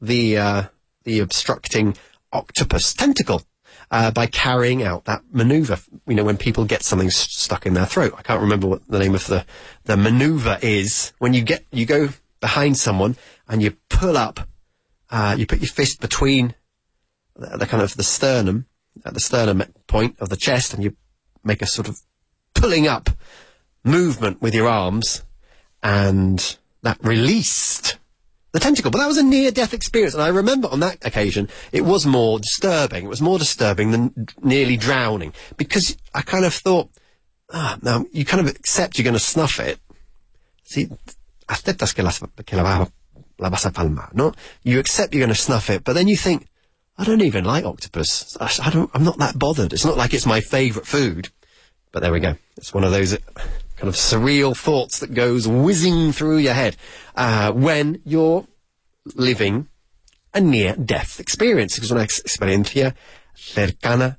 the 0.00 0.38
uh, 0.38 0.62
the 1.04 1.20
obstructing 1.20 1.96
octopus 2.32 2.92
tentacle 2.94 3.42
uh, 3.90 4.10
by 4.10 4.26
carrying 4.26 4.82
out 4.82 5.04
that 5.04 5.22
maneuver. 5.30 5.78
You 6.06 6.14
know, 6.14 6.24
when 6.24 6.36
people 6.36 6.64
get 6.64 6.82
something 6.82 7.10
st- 7.10 7.30
stuck 7.30 7.66
in 7.66 7.74
their 7.74 7.86
throat. 7.86 8.14
I 8.16 8.22
can't 8.22 8.40
remember 8.40 8.66
what 8.66 8.86
the 8.88 8.98
name 8.98 9.14
of 9.14 9.26
the 9.26 9.44
the 9.84 9.96
maneuver 9.96 10.58
is. 10.62 11.12
When 11.18 11.34
you 11.34 11.42
get 11.42 11.64
you 11.70 11.86
go 11.86 12.08
behind 12.40 12.76
someone 12.76 13.16
and 13.48 13.62
you 13.62 13.76
pull 13.88 14.16
up, 14.16 14.48
uh, 15.10 15.36
you 15.38 15.46
put 15.46 15.60
your 15.60 15.68
fist 15.68 16.00
between 16.00 16.54
the, 17.36 17.58
the 17.58 17.66
kind 17.66 17.82
of 17.82 17.96
the 17.96 18.02
sternum, 18.02 18.66
at 19.04 19.14
the 19.14 19.20
sternum 19.20 19.62
point 19.86 20.16
of 20.20 20.28
the 20.28 20.36
chest, 20.36 20.74
and 20.74 20.82
you 20.82 20.96
make 21.44 21.62
a 21.62 21.66
sort 21.66 21.88
of 21.88 22.00
pulling 22.54 22.88
up 22.88 23.10
movement 23.84 24.42
with 24.42 24.54
your 24.54 24.68
arms, 24.68 25.22
and 25.82 26.58
that 26.82 26.98
released 27.02 27.98
the 28.56 28.60
tentacle. 28.60 28.90
But 28.90 28.98
that 28.98 29.06
was 29.06 29.18
a 29.18 29.22
near-death 29.22 29.74
experience, 29.74 30.14
and 30.14 30.22
I 30.22 30.28
remember 30.28 30.68
on 30.68 30.80
that 30.80 31.04
occasion 31.04 31.48
it 31.72 31.82
was 31.82 32.06
more 32.06 32.38
disturbing. 32.38 33.04
It 33.04 33.08
was 33.08 33.20
more 33.20 33.38
disturbing 33.38 33.90
than 33.90 34.26
nearly 34.42 34.76
drowning 34.76 35.32
because 35.56 35.96
I 36.14 36.22
kind 36.22 36.44
of 36.44 36.54
thought, 36.54 36.88
ah, 37.52 37.78
now 37.82 38.06
you 38.12 38.24
kind 38.24 38.46
of 38.46 38.54
accept 38.54 38.98
you're 38.98 39.04
going 39.04 39.14
to 39.14 39.20
snuff 39.20 39.60
it. 39.60 39.78
See, 40.64 40.88
aceptas 41.48 41.94
que, 41.94 42.02
las, 42.02 42.20
que 42.44 42.56
la, 42.56 42.62
va- 42.62 42.92
la 43.38 43.50
vas 43.50 43.66
a 43.66 43.70
palmar, 43.70 44.10
no? 44.14 44.32
You 44.62 44.80
accept 44.80 45.12
you're 45.12 45.20
going 45.20 45.36
to 45.36 45.40
snuff 45.40 45.70
it, 45.70 45.84
but 45.84 45.92
then 45.92 46.08
you 46.08 46.16
think, 46.16 46.46
I 46.98 47.04
don't 47.04 47.20
even 47.20 47.44
like 47.44 47.64
octopus. 47.66 48.36
I, 48.40 48.50
I 48.64 48.70
don't, 48.70 48.90
I'm 48.94 49.04
not 49.04 49.18
that 49.18 49.38
bothered. 49.38 49.74
It's 49.74 49.84
not 49.84 49.98
like 49.98 50.14
it's 50.14 50.24
my 50.24 50.40
favourite 50.40 50.86
food. 50.86 51.28
But 51.92 52.00
there 52.00 52.12
we 52.12 52.20
go. 52.20 52.36
It's 52.56 52.72
one 52.72 52.84
of 52.84 52.90
those 52.90 53.16
kind 53.76 53.88
of 53.88 53.94
surreal 53.94 54.56
thoughts 54.56 55.00
that 55.00 55.14
goes 55.14 55.46
whizzing 55.46 56.12
through 56.12 56.38
your 56.38 56.54
head 56.54 56.76
uh, 57.14 57.52
when 57.52 58.00
you're 58.04 58.46
living 59.14 59.68
a 60.34 60.40
near-death 60.40 61.20
experience. 61.20 61.78
Es 61.78 61.90
una 61.90 62.02
experiencia 62.02 62.94
cercana 63.34 64.18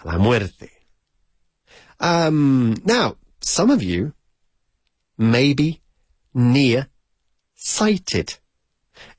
a 0.00 0.08
la 0.08 0.18
muerte. 0.18 0.70
Um, 2.00 2.76
now, 2.84 3.16
some 3.40 3.70
of 3.70 3.82
you 3.82 4.12
may 5.16 5.52
be 5.52 5.80
near-sighted. 6.34 8.36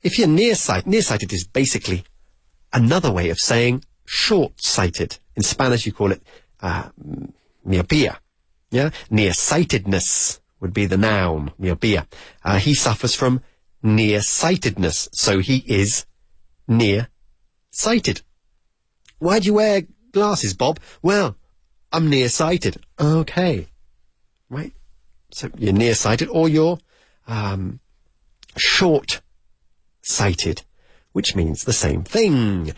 If 0.02 0.18
you're 0.18 0.28
nearsighted, 0.28 0.86
nearsighted 0.86 1.32
is 1.32 1.46
basically 1.46 2.04
another 2.72 3.10
way 3.10 3.30
of 3.30 3.38
saying 3.38 3.84
short-sighted. 4.06 5.18
In 5.36 5.42
Spanish, 5.42 5.86
you 5.86 5.92
call 5.92 6.12
it 6.12 6.22
uh, 6.60 6.90
myopia. 7.64 8.18
Yeah, 8.70 8.90
nearsightedness 9.10 10.40
would 10.60 10.72
be 10.72 10.86
the 10.86 10.96
noun 10.96 11.52
myopia. 11.58 12.06
Uh, 12.44 12.58
he 12.58 12.74
suffers 12.74 13.14
from 13.14 13.42
nearsightedness, 13.82 15.08
so 15.12 15.40
he 15.40 15.64
is 15.66 16.06
near-sighted. 16.68 18.22
Why 19.18 19.40
do 19.40 19.46
you 19.46 19.54
wear 19.54 19.82
glasses, 20.12 20.54
Bob? 20.54 20.78
Well, 21.02 21.36
I'm 21.92 22.08
nearsighted. 22.08 22.76
Okay, 23.00 23.66
right. 24.48 24.72
So 25.32 25.50
you're 25.58 25.72
nearsighted, 25.72 26.28
or 26.28 26.48
you're 26.48 26.78
um, 27.26 27.80
short-sighted 28.56 30.62
which 31.12 31.34
means 31.34 31.64
the 31.64 31.72
same 31.72 32.02
thing. 32.02 32.72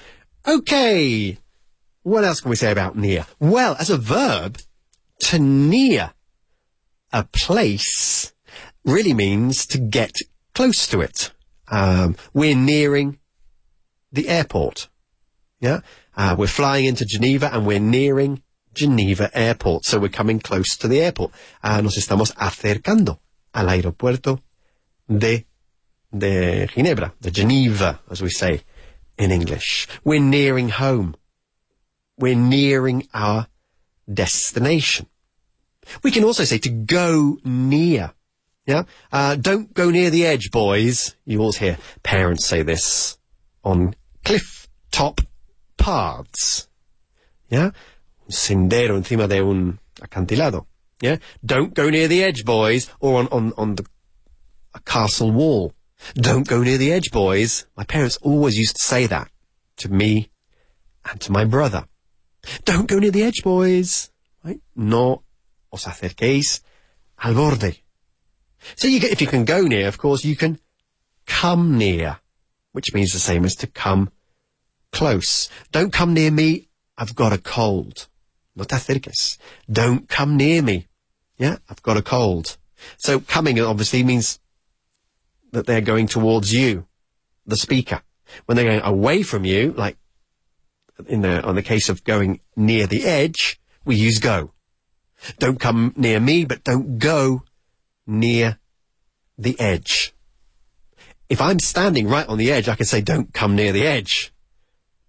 Okay. 0.46 1.38
What 2.02 2.25
else 2.25 2.40
can 2.40 2.50
we 2.50 2.56
say 2.56 2.72
about 2.72 2.96
near? 2.96 3.26
Well, 3.38 3.76
as 3.78 3.90
a 3.90 3.96
verb, 3.96 4.58
to 5.23 5.38
near 5.38 6.12
a 7.12 7.25
place 7.25 8.33
really 8.85 9.14
means 9.14 9.67
to 9.67 9.79
get 9.79 10.19
close 10.55 10.87
to 10.88 11.00
it. 11.00 11.33
Um, 11.69 12.17
we're 12.33 12.57
nearing 12.57 13.19
the 14.11 14.29
airport. 14.29 14.88
Yeah. 15.61 15.81
Uh, 16.17 16.35
we're 16.38 16.47
flying 16.47 16.85
into 16.85 17.05
Geneva 17.05 17.50
and 17.52 17.67
we're 17.67 17.81
nearing 17.81 18.43
Geneva 18.75 19.31
Airport. 19.35 19.85
So 19.85 19.99
we're 19.99 20.09
coming 20.09 20.41
close 20.41 20.76
to 20.79 20.88
the 20.88 21.00
airport. 21.00 21.33
Uh, 21.62 21.81
nos 21.81 21.97
estamos 21.97 22.33
acercando 22.37 23.21
al 23.55 23.69
aeropuerto 23.69 24.41
de 25.09 25.47
de 26.14 26.67
Ginebra, 26.67 27.12
the 27.21 27.31
Geneva, 27.31 28.00
as 28.11 28.21
we 28.21 28.29
say 28.29 28.62
in 29.17 29.31
English. 29.31 29.88
We're 30.04 30.21
nearing 30.21 30.69
home. 30.69 31.15
We're 32.19 32.37
nearing 32.37 33.08
our 33.15 33.47
destination. 34.12 35.06
We 36.02 36.10
can 36.10 36.25
also 36.25 36.45
say 36.45 36.58
to 36.58 36.69
go 36.69 37.38
near. 37.45 38.12
Yeah? 38.67 38.84
Uh, 39.10 39.36
don't 39.36 39.75
go 39.75 39.91
near 39.91 40.10
the 40.10 40.26
edge, 40.26 40.50
boys. 40.50 41.17
You 41.25 41.41
always 41.41 41.56
hear 41.56 41.78
parents 42.02 42.47
say 42.47 42.62
this 42.62 43.19
on 43.65 43.95
cliff 44.25 44.69
top 44.91 45.21
paths. 45.76 46.69
Yeah? 47.49 47.71
Un 48.25 48.30
sendero 48.30 48.97
encima 48.97 49.28
de 49.28 49.41
un 49.41 49.78
acantilado. 50.00 50.67
Yeah? 51.00 51.17
Don't 51.45 51.75
go 51.75 51.91
near 51.91 52.06
the 52.06 52.23
edge, 52.23 52.45
boys, 52.45 52.88
or 53.00 53.19
on, 53.19 53.28
on, 53.28 53.52
on 53.56 53.75
the 53.75 53.86
a 54.75 54.80
castle 54.80 55.30
wall. 55.30 55.75
Don't 56.15 56.49
go 56.49 56.62
near 56.62 56.78
the 56.78 56.93
edge, 56.93 57.10
boys. 57.10 57.67
My 57.76 57.84
parents 57.84 58.17
always 58.23 58.58
used 58.58 58.76
to 58.76 58.82
say 58.82 59.06
that 59.06 59.30
to 59.78 59.88
me 59.88 60.30
and 61.08 61.21
to 61.21 61.32
my 61.32 61.45
brother. 61.45 61.86
Don't 62.65 62.89
go 62.89 62.99
near 62.99 63.11
the 63.11 63.23
edge, 63.23 63.43
boys. 63.43 64.11
Right? 64.45 64.61
No 64.75 65.23
os 65.73 65.87
acerquéis 65.87 66.61
al 67.23 67.35
borde. 67.35 67.76
So 68.76 68.89
you 68.89 69.00
get, 69.00 69.13
if 69.13 69.21
you 69.21 69.26
can 69.26 69.45
go 69.45 69.63
near, 69.63 69.89
of 69.89 69.99
course, 69.99 70.25
you 70.25 70.37
can 70.37 70.59
come 71.26 71.78
near, 71.78 72.19
which 72.73 72.95
means 72.95 73.13
the 73.13 73.19
same 73.19 73.45
as 73.45 73.57
to 73.57 73.67
come 73.67 74.11
close. 74.93 75.49
Don't 75.73 75.93
come 75.93 76.15
near 76.15 76.31
me. 76.31 76.69
I've 76.97 77.15
got 77.15 77.33
a 77.33 77.39
cold. 77.39 78.09
No 78.55 78.65
te 78.65 78.76
acerques. 78.76 79.39
Don't 79.71 80.09
come 80.09 80.37
near 80.37 80.63
me. 80.63 80.87
Yeah, 81.39 81.57
I've 81.69 81.83
got 81.83 81.97
a 81.97 82.02
cold. 82.02 82.57
So 82.99 83.21
coming 83.21 83.59
obviously 83.61 84.05
means 84.05 84.39
that 85.52 85.67
they're 85.67 85.81
going 85.81 86.07
towards 86.07 86.52
you, 86.52 86.87
the 87.47 87.57
speaker. 87.57 88.02
When 88.47 88.57
they're 88.57 88.65
going 88.65 88.83
away 88.83 89.23
from 89.23 89.45
you, 89.45 89.73
like 89.73 89.97
in 91.08 91.23
the, 91.23 91.43
on 91.43 91.54
the 91.54 91.62
case 91.62 91.88
of 91.88 92.04
going 92.04 92.41
near 92.56 92.86
the 92.86 93.04
edge, 93.04 93.60
we 93.84 93.97
use 93.97 94.19
go. 94.19 94.52
Don't 95.38 95.60
come 95.60 95.93
near 95.97 96.21
me, 96.21 96.45
but 96.45 96.65
don't 96.65 96.99
go 96.99 97.43
near 98.06 98.58
the 99.38 99.58
edge. 99.60 100.15
If 101.28 101.41
I'm 101.41 101.58
standing 101.58 102.08
right 102.08 102.28
on 102.28 102.38
the 102.38 102.52
edge, 102.52 102.69
I 102.69 102.75
can 102.75 102.86
say 102.86 103.00
don't 103.00 103.32
come 103.32 103.56
near 103.56 103.73
the 103.73 103.86
edge. 103.86 104.32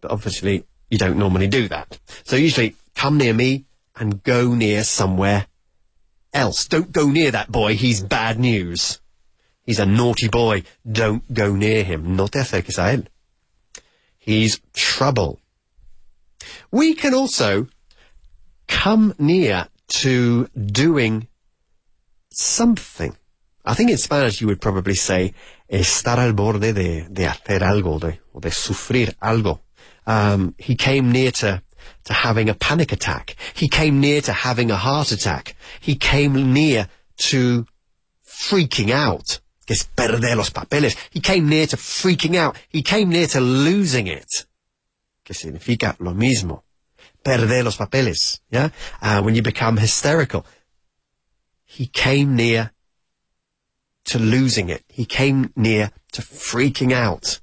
But 0.02 0.12
obviously, 0.12 0.66
you 0.90 0.98
don't 0.98 1.18
normally 1.18 1.48
do 1.48 1.68
that. 1.70 2.00
So 2.24 2.36
usually, 2.36 2.76
come 2.96 3.18
near 3.18 3.34
me 3.34 3.66
and 3.96 4.24
go 4.24 4.54
near 4.54 4.84
somewhere 4.84 5.48
else. 6.34 6.68
Don't 6.68 6.92
go 6.92 7.10
near 7.10 7.32
that 7.32 7.52
boy, 7.52 7.76
he's 7.76 8.02
bad 8.02 8.40
news. 8.40 9.00
He's 9.66 9.80
a 9.80 9.86
naughty 9.86 10.28
boy. 10.28 10.64
Don't 10.90 11.34
go 11.34 11.56
near 11.56 11.84
him. 11.84 12.16
No 12.16 12.28
te 12.28 12.40
acerques 12.40 12.78
a 12.78 12.98
él. 12.98 13.08
He's 14.20 14.60
trouble. 14.74 15.40
We 16.72 16.94
can 16.96 17.14
also 17.14 17.68
come 18.68 19.14
near 19.18 19.68
to 19.88 20.48
doing 20.48 21.28
something. 22.32 23.16
I 23.66 23.74
think 23.74 23.92
in 23.92 23.98
Spanish 23.98 24.42
you 24.42 24.48
would 24.48 24.62
probably 24.62 24.96
say 24.96 25.34
estar 25.70 26.18
al 26.18 26.34
borde 26.34 26.74
de, 26.74 27.08
de 27.10 27.24
hacer 27.24 27.62
algo, 27.62 28.00
de, 28.00 28.20
or 28.34 28.42
de 28.42 28.50
sufrir 28.50 29.16
algo. 29.22 29.60
Um, 30.06 30.54
he 30.58 30.76
came 30.76 31.12
near 31.12 31.32
to, 31.32 31.62
to 32.06 32.14
having 32.14 32.50
a 32.50 32.54
panic 32.54 32.92
attack. 32.92 33.36
He 33.54 33.70
came 33.70 34.02
near 34.02 34.22
to 34.22 34.34
having 34.34 34.70
a 34.70 34.76
heart 34.76 35.12
attack. 35.12 35.56
He 35.80 35.96
came 35.96 36.54
near 36.54 36.90
to 37.18 37.66
freaking 38.26 38.92
out. 38.92 39.40
Que 39.66 39.76
es 39.76 39.86
perder 39.96 40.36
los 40.36 40.50
papeles. 40.50 40.98
He 41.10 41.22
came 41.22 41.48
near 41.48 41.68
to 41.68 41.78
freaking 41.78 42.36
out. 42.36 42.58
He 42.68 42.82
came 42.82 43.10
near 43.10 43.28
to 43.28 43.40
losing 43.40 44.08
it. 44.08 44.46
Que 45.24 45.34
significa 45.34 45.96
lo 46.00 46.14
mismo. 46.14 46.64
Perder 47.24 47.64
los 47.64 47.78
papeles. 47.78 48.42
Yeah? 48.52 48.70
Uh, 49.02 49.22
when 49.22 49.36
you 49.36 49.42
become 49.42 49.78
hysterical. 49.78 50.46
He 51.64 51.88
came 51.88 52.36
near 52.36 52.72
to 54.06 54.20
losing 54.20 54.70
it. 54.70 54.84
He 54.90 55.06
came 55.06 55.52
near 55.56 55.92
to 56.12 56.22
freaking 56.22 56.92
out. 56.92 57.40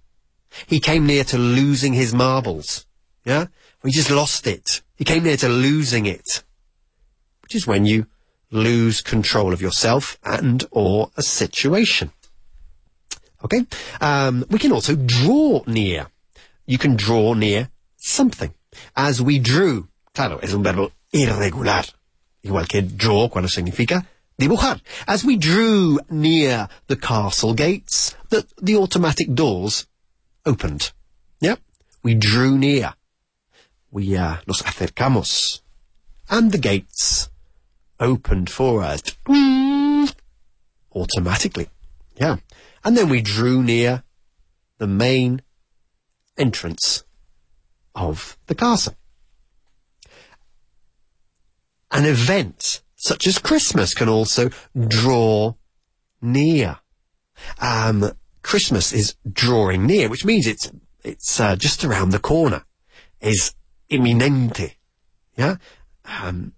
He 0.66 0.80
came 0.80 1.06
near 1.06 1.24
to 1.24 1.38
losing 1.38 1.94
his 1.94 2.12
marbles. 2.12 2.86
Yeah? 3.24 3.46
He 3.82 3.90
just 3.90 4.10
lost 4.10 4.46
it. 4.46 4.82
He 4.96 5.04
came 5.04 5.24
near 5.24 5.36
to 5.38 5.48
losing 5.48 6.06
it. 6.06 6.42
Which 7.42 7.54
is 7.54 7.66
when 7.66 7.86
you 7.86 8.06
lose 8.50 9.00
control 9.00 9.52
of 9.52 9.62
yourself 9.62 10.18
and 10.22 10.64
or 10.70 11.10
a 11.16 11.22
situation. 11.22 12.12
Okay? 13.44 13.64
Um, 14.00 14.44
we 14.50 14.58
can 14.58 14.72
also 14.72 14.96
draw 14.96 15.62
near. 15.66 16.08
You 16.70 16.78
can 16.78 16.94
draw 16.94 17.34
near 17.34 17.68
something. 17.96 18.54
As 18.94 19.20
we 19.20 19.40
drew. 19.40 19.88
Claro, 20.14 20.38
es 20.40 20.54
un 20.54 20.62
verbo 20.62 20.92
irregular. 21.12 21.84
Igual 22.44 22.68
que 22.68 22.82
draw 22.82 23.28
cuando 23.28 23.48
significa 23.48 24.06
dibujar. 24.38 24.80
As 25.08 25.24
we 25.24 25.36
drew 25.36 25.98
near 26.10 26.68
the 26.86 26.94
castle 26.94 27.54
gates, 27.54 28.14
the, 28.28 28.46
the 28.62 28.76
automatic 28.76 29.34
doors 29.34 29.88
opened. 30.46 30.92
Yeah? 31.40 31.56
We 32.04 32.14
drew 32.14 32.56
near. 32.56 32.94
We 33.90 34.16
uh, 34.16 34.36
nos 34.46 34.62
acercamos. 34.62 35.62
And 36.28 36.52
the 36.52 36.58
gates 36.58 37.30
opened 37.98 38.48
for 38.48 38.84
us. 38.84 39.02
Automatically. 40.94 41.68
Yeah. 42.14 42.36
And 42.84 42.96
then 42.96 43.08
we 43.08 43.22
drew 43.22 43.60
near 43.60 44.04
the 44.78 44.86
main 44.86 45.42
entrance 46.36 47.04
of 47.94 48.38
the 48.46 48.54
castle. 48.54 48.94
An 51.90 52.04
event 52.04 52.82
such 52.96 53.26
as 53.26 53.38
Christmas 53.38 53.94
can 53.94 54.08
also 54.08 54.50
draw 54.88 55.54
near. 56.20 56.78
Um, 57.60 58.12
Christmas 58.42 58.92
is 58.92 59.16
drawing 59.30 59.86
near, 59.86 60.08
which 60.08 60.24
means 60.24 60.46
it's 60.46 60.70
it's 61.02 61.40
uh, 61.40 61.56
just 61.56 61.84
around 61.84 62.10
the 62.10 62.18
corner. 62.18 62.64
Is 63.20 63.54
imminente. 63.90 64.76
Yeah. 65.36 65.56
Um, 66.04 66.52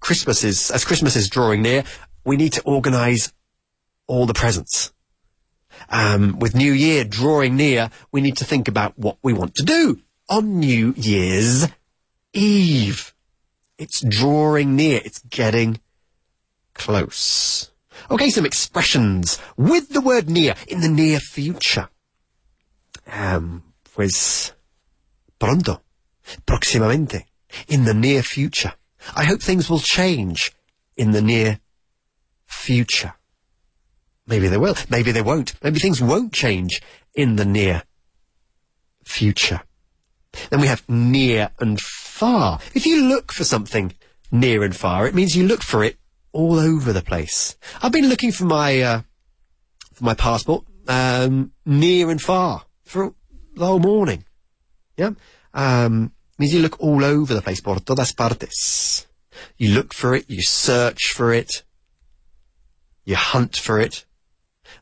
Christmas 0.00 0.44
is 0.44 0.70
as 0.70 0.84
Christmas 0.84 1.16
is 1.16 1.28
drawing 1.28 1.62
near. 1.62 1.84
We 2.24 2.36
need 2.36 2.52
to 2.54 2.62
organise 2.62 3.32
all 4.06 4.26
the 4.26 4.34
presents. 4.34 4.92
Um, 5.88 6.38
with 6.38 6.54
New 6.54 6.72
Year 6.72 7.04
drawing 7.04 7.56
near, 7.56 7.90
we 8.12 8.20
need 8.20 8.36
to 8.38 8.44
think 8.44 8.68
about 8.68 8.98
what 8.98 9.18
we 9.22 9.32
want 9.32 9.54
to 9.56 9.62
do 9.62 10.00
on 10.28 10.58
New 10.58 10.94
Year's 10.96 11.68
Eve. 12.32 13.14
It's 13.78 14.00
drawing 14.00 14.76
near. 14.76 15.00
It's 15.04 15.20
getting 15.20 15.80
close. 16.74 17.70
Okay, 18.10 18.30
some 18.30 18.46
expressions 18.46 19.38
with 19.56 19.90
the 19.90 20.00
word 20.00 20.28
near 20.28 20.54
in 20.68 20.80
the 20.80 20.88
near 20.88 21.18
future. 21.18 21.88
Um, 23.10 23.62
pues 23.94 24.52
pronto, 25.38 25.80
próximamente, 26.46 27.24
in 27.68 27.84
the 27.84 27.94
near 27.94 28.22
future. 28.22 28.74
I 29.14 29.24
hope 29.24 29.40
things 29.40 29.70
will 29.70 29.80
change 29.80 30.52
in 30.96 31.12
the 31.12 31.22
near 31.22 31.60
future. 32.46 33.14
Maybe 34.26 34.48
they 34.48 34.56
will. 34.56 34.76
Maybe 34.90 35.12
they 35.12 35.22
won't. 35.22 35.54
Maybe 35.62 35.78
things 35.78 36.02
won't 36.02 36.32
change 36.32 36.82
in 37.14 37.36
the 37.36 37.44
near 37.44 37.84
future. 39.04 39.62
Then 40.50 40.60
we 40.60 40.66
have 40.66 40.88
near 40.88 41.50
and 41.58 41.80
far. 41.80 42.58
If 42.74 42.86
you 42.86 43.04
look 43.08 43.32
for 43.32 43.44
something 43.44 43.94
near 44.30 44.64
and 44.64 44.74
far, 44.74 45.06
it 45.06 45.14
means 45.14 45.36
you 45.36 45.46
look 45.46 45.62
for 45.62 45.84
it 45.84 45.96
all 46.32 46.58
over 46.58 46.92
the 46.92 47.02
place. 47.02 47.56
I've 47.82 47.92
been 47.92 48.08
looking 48.08 48.32
for 48.32 48.44
my 48.44 48.80
uh, 48.80 49.00
for 49.94 50.04
my 50.04 50.14
passport 50.14 50.64
um, 50.88 51.52
near 51.64 52.10
and 52.10 52.20
far 52.20 52.64
for 52.84 53.14
the 53.54 53.66
whole 53.66 53.78
morning. 53.78 54.24
Yeah, 54.96 55.10
um, 55.54 56.12
means 56.38 56.52
you 56.52 56.60
look 56.60 56.80
all 56.80 57.04
over 57.04 57.34
the 57.34 57.42
place 57.42 57.60
por 57.60 57.76
todas 57.76 58.12
partes. 58.12 59.06
You 59.56 59.74
look 59.74 59.92
for 59.92 60.14
it, 60.14 60.24
you 60.28 60.42
search 60.42 61.12
for 61.12 61.32
it, 61.32 61.62
you 63.04 63.16
hunt 63.16 63.56
for 63.56 63.78
it. 63.78 64.05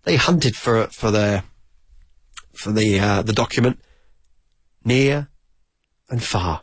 They 0.03 0.17
hunted 0.17 0.57
for 0.57 0.87
for 0.89 1.11
their 1.11 1.45
for 2.53 2.73
the 2.73 2.99
uh, 2.99 3.23
the 3.23 3.33
document 3.33 3.81
near 4.85 5.29
and 6.11 6.23
far. 6.23 6.63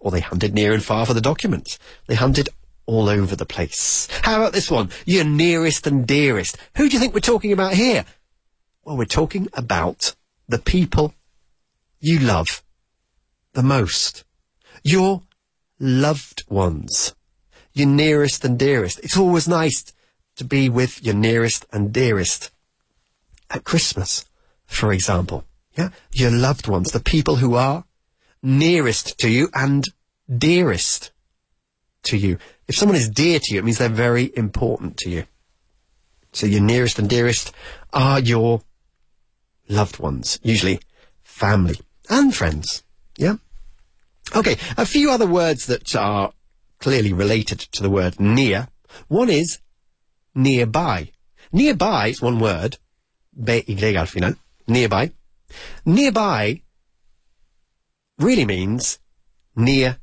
Or 0.00 0.10
they 0.10 0.20
hunted 0.20 0.54
near 0.54 0.72
and 0.72 0.82
far 0.82 1.06
for 1.06 1.14
the 1.14 1.20
documents. 1.20 1.78
They 2.06 2.14
hunted 2.14 2.48
all 2.86 3.08
over 3.08 3.36
the 3.36 3.46
place. 3.46 4.08
How 4.22 4.36
about 4.36 4.52
this 4.52 4.70
one? 4.70 4.90
Your 5.04 5.24
nearest 5.24 5.86
and 5.86 6.06
dearest. 6.06 6.56
Who 6.76 6.88
do 6.88 6.94
you 6.94 7.00
think 7.00 7.14
we're 7.14 7.20
talking 7.20 7.52
about 7.52 7.74
here? 7.74 8.04
Well, 8.84 8.96
we're 8.96 9.04
talking 9.04 9.48
about 9.52 10.14
the 10.48 10.58
people 10.58 11.14
you 12.00 12.18
love 12.18 12.62
the 13.52 13.62
most. 13.62 14.24
Your 14.82 15.22
loved 15.78 16.44
ones. 16.48 17.14
Your 17.74 17.88
nearest 17.88 18.44
and 18.44 18.58
dearest. 18.58 19.00
It's 19.00 19.16
always 19.16 19.48
nice 19.48 19.92
to 20.38 20.44
be 20.44 20.68
with 20.68 21.04
your 21.04 21.14
nearest 21.14 21.66
and 21.72 21.92
dearest. 21.92 22.50
At 23.50 23.64
Christmas, 23.64 24.24
for 24.66 24.92
example. 24.92 25.44
Yeah? 25.76 25.90
Your 26.12 26.30
loved 26.30 26.68
ones. 26.68 26.90
The 26.90 27.00
people 27.00 27.36
who 27.36 27.54
are 27.54 27.84
nearest 28.42 29.18
to 29.18 29.28
you 29.28 29.48
and 29.54 29.84
dearest 30.34 31.12
to 32.04 32.16
you. 32.16 32.38
If 32.66 32.76
someone 32.76 32.96
is 32.96 33.08
dear 33.08 33.38
to 33.38 33.54
you, 33.54 33.60
it 33.60 33.64
means 33.64 33.78
they're 33.78 33.88
very 33.88 34.30
important 34.36 34.96
to 34.98 35.10
you. 35.10 35.24
So 36.32 36.46
your 36.46 36.60
nearest 36.60 36.98
and 36.98 37.08
dearest 37.08 37.52
are 37.92 38.20
your 38.20 38.62
loved 39.68 39.98
ones, 39.98 40.38
usually 40.42 40.80
family 41.22 41.80
and 42.08 42.34
friends. 42.34 42.84
Yeah? 43.16 43.36
Okay, 44.36 44.56
a 44.76 44.84
few 44.84 45.10
other 45.10 45.26
words 45.26 45.66
that 45.66 45.96
are 45.96 46.32
clearly 46.78 47.12
related 47.12 47.58
to 47.58 47.82
the 47.82 47.90
word 47.90 48.20
near. 48.20 48.68
One 49.08 49.30
is 49.30 49.58
nearby. 50.38 51.10
Nearby 51.52 52.08
is 52.08 52.22
one 52.22 52.38
word, 52.38 52.78
B-Y 53.34 53.94
al 53.94 54.06
final, 54.06 54.34
nearby. 54.66 55.10
Nearby 55.84 56.62
really 58.18 58.44
means 58.44 58.98
near 59.56 59.98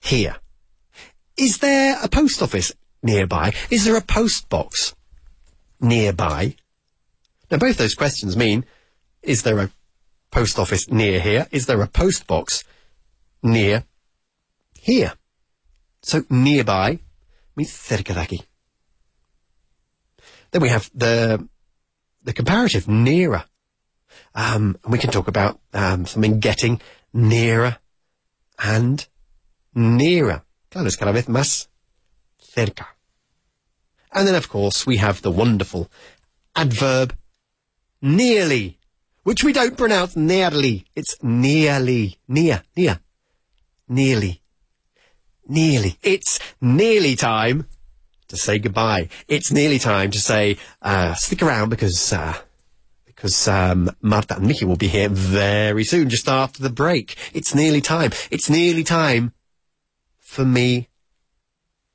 here. 0.00 0.36
Is 1.36 1.58
there 1.58 1.98
a 2.02 2.08
post 2.08 2.42
office 2.42 2.72
nearby? 3.02 3.52
Is 3.70 3.84
there 3.84 3.96
a 3.96 4.02
post 4.02 4.48
box 4.48 4.94
nearby? 5.80 6.56
Now, 7.50 7.58
both 7.58 7.78
those 7.78 7.94
questions 7.94 8.36
mean, 8.36 8.64
is 9.22 9.42
there 9.42 9.58
a 9.58 9.70
post 10.30 10.58
office 10.58 10.90
near 10.90 11.20
here? 11.20 11.46
Is 11.50 11.66
there 11.66 11.80
a 11.80 11.86
post 11.86 12.26
box 12.26 12.64
near 13.42 13.84
here? 14.74 15.12
So, 16.02 16.24
nearby 16.28 16.98
means 17.56 17.70
cerca 17.70 18.14
de 18.14 18.20
aquí. 18.20 18.55
Then 20.56 20.62
we 20.62 20.70
have 20.70 20.90
the, 20.94 21.46
the 22.24 22.32
comparative, 22.32 22.88
nearer. 22.88 23.44
Um, 24.34 24.78
and 24.82 24.90
we 24.90 24.98
can 24.98 25.10
talk 25.10 25.28
about 25.28 25.60
um, 25.74 26.06
something 26.06 26.40
getting 26.40 26.80
nearer 27.12 27.76
and 28.58 29.06
nearer. 29.74 30.44
Claro, 30.70 30.86
es 30.86 30.96
cada 30.96 31.12
vez 31.12 31.26
más 31.26 31.68
cerca. 32.42 32.86
And 34.12 34.26
then, 34.26 34.34
of 34.34 34.48
course, 34.48 34.86
we 34.86 34.96
have 34.96 35.20
the 35.20 35.30
wonderful 35.30 35.90
adverb 36.54 37.14
nearly, 38.00 38.78
which 39.24 39.44
we 39.44 39.52
don't 39.52 39.76
pronounce 39.76 40.16
nearly. 40.16 40.86
It's 40.94 41.22
nearly, 41.22 42.16
near, 42.26 42.62
near, 42.74 43.00
nearly, 43.86 44.40
nearly. 45.46 45.98
It's 46.02 46.40
nearly 46.62 47.14
time 47.14 47.66
to 48.28 48.36
say 48.36 48.58
goodbye. 48.58 49.08
It's 49.28 49.52
nearly 49.52 49.78
time 49.78 50.10
to 50.10 50.20
say, 50.20 50.58
uh, 50.82 51.14
stick 51.14 51.42
around 51.42 51.70
because, 51.70 52.12
uh, 52.12 52.36
because 53.04 53.48
um, 53.48 53.90
Marta 54.02 54.36
and 54.36 54.46
Mickey 54.46 54.64
will 54.64 54.76
be 54.76 54.88
here 54.88 55.08
very 55.08 55.84
soon, 55.84 56.08
just 56.08 56.28
after 56.28 56.62
the 56.62 56.70
break. 56.70 57.16
It's 57.32 57.54
nearly 57.54 57.80
time. 57.80 58.10
It's 58.30 58.50
nearly 58.50 58.84
time 58.84 59.32
for 60.20 60.44
me 60.44 60.88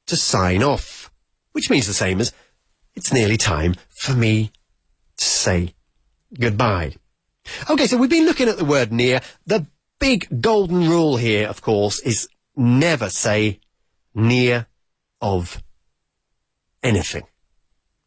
to 0.07 0.15
sign 0.15 0.63
off, 0.63 1.11
which 1.51 1.69
means 1.69 1.87
the 1.87 1.93
same 1.93 2.19
as 2.19 2.33
it's 2.95 3.13
nearly 3.13 3.37
time 3.37 3.75
for 3.89 4.13
me 4.13 4.51
to 5.17 5.23
say 5.25 5.73
goodbye. 6.39 6.95
Okay, 7.69 7.87
so 7.87 7.97
we've 7.97 8.09
been 8.09 8.25
looking 8.25 8.49
at 8.49 8.57
the 8.57 8.65
word 8.65 8.91
near. 8.91 9.21
The 9.45 9.67
big 9.99 10.41
golden 10.41 10.89
rule 10.89 11.17
here, 11.17 11.47
of 11.47 11.61
course, 11.61 11.99
is 12.01 12.27
never 12.55 13.09
say 13.09 13.59
near 14.13 14.67
of 15.21 15.63
anything. 16.83 17.23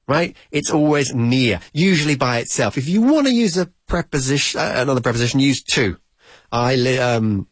Right? 0.07 0.37
It's 0.51 0.71
always 0.71 1.15
near, 1.15 1.61
usually 1.73 2.15
by 2.15 2.39
itself. 2.39 2.77
If 2.77 2.87
you 2.89 3.01
want 3.01 3.27
to 3.27 3.33
use 3.33 3.57
a 3.57 3.67
preposition, 3.87 4.61
uh, 4.61 4.75
another 4.77 5.01
preposition, 5.01 5.41
use 5.41 5.63
to. 5.63 5.97
I 6.53 6.77
li- 6.77 6.99
um, 6.99 7.49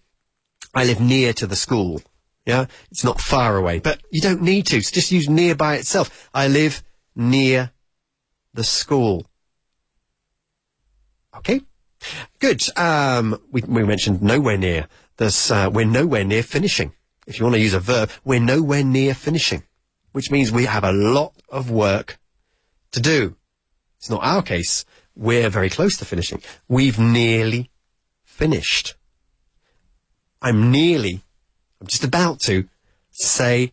I 0.74 0.84
live 0.84 1.00
near 1.00 1.32
to 1.34 1.46
the 1.46 1.56
school. 1.56 2.02
Yeah, 2.44 2.66
it's 2.90 3.04
not 3.04 3.20
far 3.20 3.56
away, 3.56 3.78
but 3.78 4.02
you 4.10 4.20
don't 4.20 4.42
need 4.42 4.66
to. 4.66 4.82
So 4.82 4.92
just 4.92 5.12
use 5.12 5.28
near 5.28 5.54
by 5.54 5.76
itself. 5.76 6.28
I 6.34 6.48
live 6.48 6.82
near 7.14 7.70
the 8.52 8.64
school. 8.64 9.26
Okay, 11.36 11.62
good. 12.38 12.62
Um, 12.76 13.40
we 13.50 13.62
we 13.62 13.84
mentioned 13.84 14.22
nowhere 14.22 14.58
near. 14.58 14.88
Uh, 15.18 15.70
we're 15.72 15.86
nowhere 15.86 16.24
near 16.24 16.42
finishing. 16.42 16.92
If 17.26 17.38
you 17.38 17.44
want 17.44 17.54
to 17.54 17.60
use 17.60 17.74
a 17.74 17.80
verb, 17.80 18.10
we're 18.24 18.40
nowhere 18.40 18.82
near 18.82 19.14
finishing, 19.14 19.62
which 20.12 20.30
means 20.30 20.52
we 20.52 20.64
have 20.64 20.84
a 20.84 20.92
lot 20.92 21.34
of 21.48 21.70
work 21.70 22.18
to 22.92 23.00
do. 23.00 23.36
It's 23.98 24.10
not 24.10 24.22
our 24.22 24.42
case. 24.42 24.84
We're 25.14 25.50
very 25.50 25.70
close 25.70 25.96
to 25.98 26.04
finishing. 26.04 26.42
We've 26.68 26.98
nearly 26.98 27.70
finished. 28.24 28.94
I'm 30.40 30.70
nearly 30.70 31.22
I'm 31.82 31.88
just 31.88 32.04
about 32.04 32.38
to 32.42 32.68
say 33.10 33.72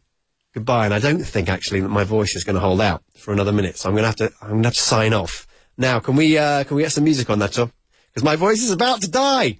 goodbye, 0.51 0.85
and 0.85 0.95
I 0.95 0.99
don't 0.99 1.23
think 1.23 1.47
actually 1.47 1.79
that 1.81 1.89
my 1.89 2.03
voice 2.03 2.35
is 2.35 2.43
going 2.43 2.55
to 2.55 2.59
hold 2.59 2.81
out 2.81 3.03
for 3.15 3.31
another 3.31 3.51
minute. 3.51 3.77
So 3.77 3.87
I'm 3.87 3.93
going 3.93 4.01
to 4.01 4.07
have 4.07 4.15
to 4.15 4.31
I'm 4.41 4.49
going 4.49 4.63
to 4.63 4.69
have 4.69 4.75
to 4.75 4.81
sign 4.81 5.13
off 5.13 5.45
now. 5.77 5.99
Can 5.99 6.15
we 6.15 6.35
uh, 6.35 6.63
can 6.63 6.75
we 6.75 6.81
get 6.81 6.91
some 6.91 7.03
music 7.03 7.29
on 7.29 7.37
Nacho? 7.37 7.71
Because 8.07 8.23
my 8.23 8.35
voice 8.35 8.63
is 8.63 8.71
about 8.71 9.01
to 9.01 9.11
die. 9.11 9.59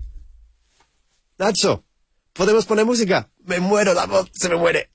Nacho, 1.40 1.84
podemos 2.34 2.66
poner 2.66 2.86
música. 2.86 3.28
Me 3.46 3.58
muero, 3.58 3.94
la 3.94 4.08
voz 4.08 4.30
se 4.34 4.50
me 4.50 4.56
muere. 4.56 4.88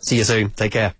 See 0.00 0.16
you 0.16 0.24
soon. 0.24 0.50
Take 0.50 0.72
care. 0.72 0.94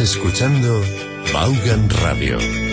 Escuchando 0.00 0.82
Vaughan 1.32 1.88
Radio. 1.88 2.63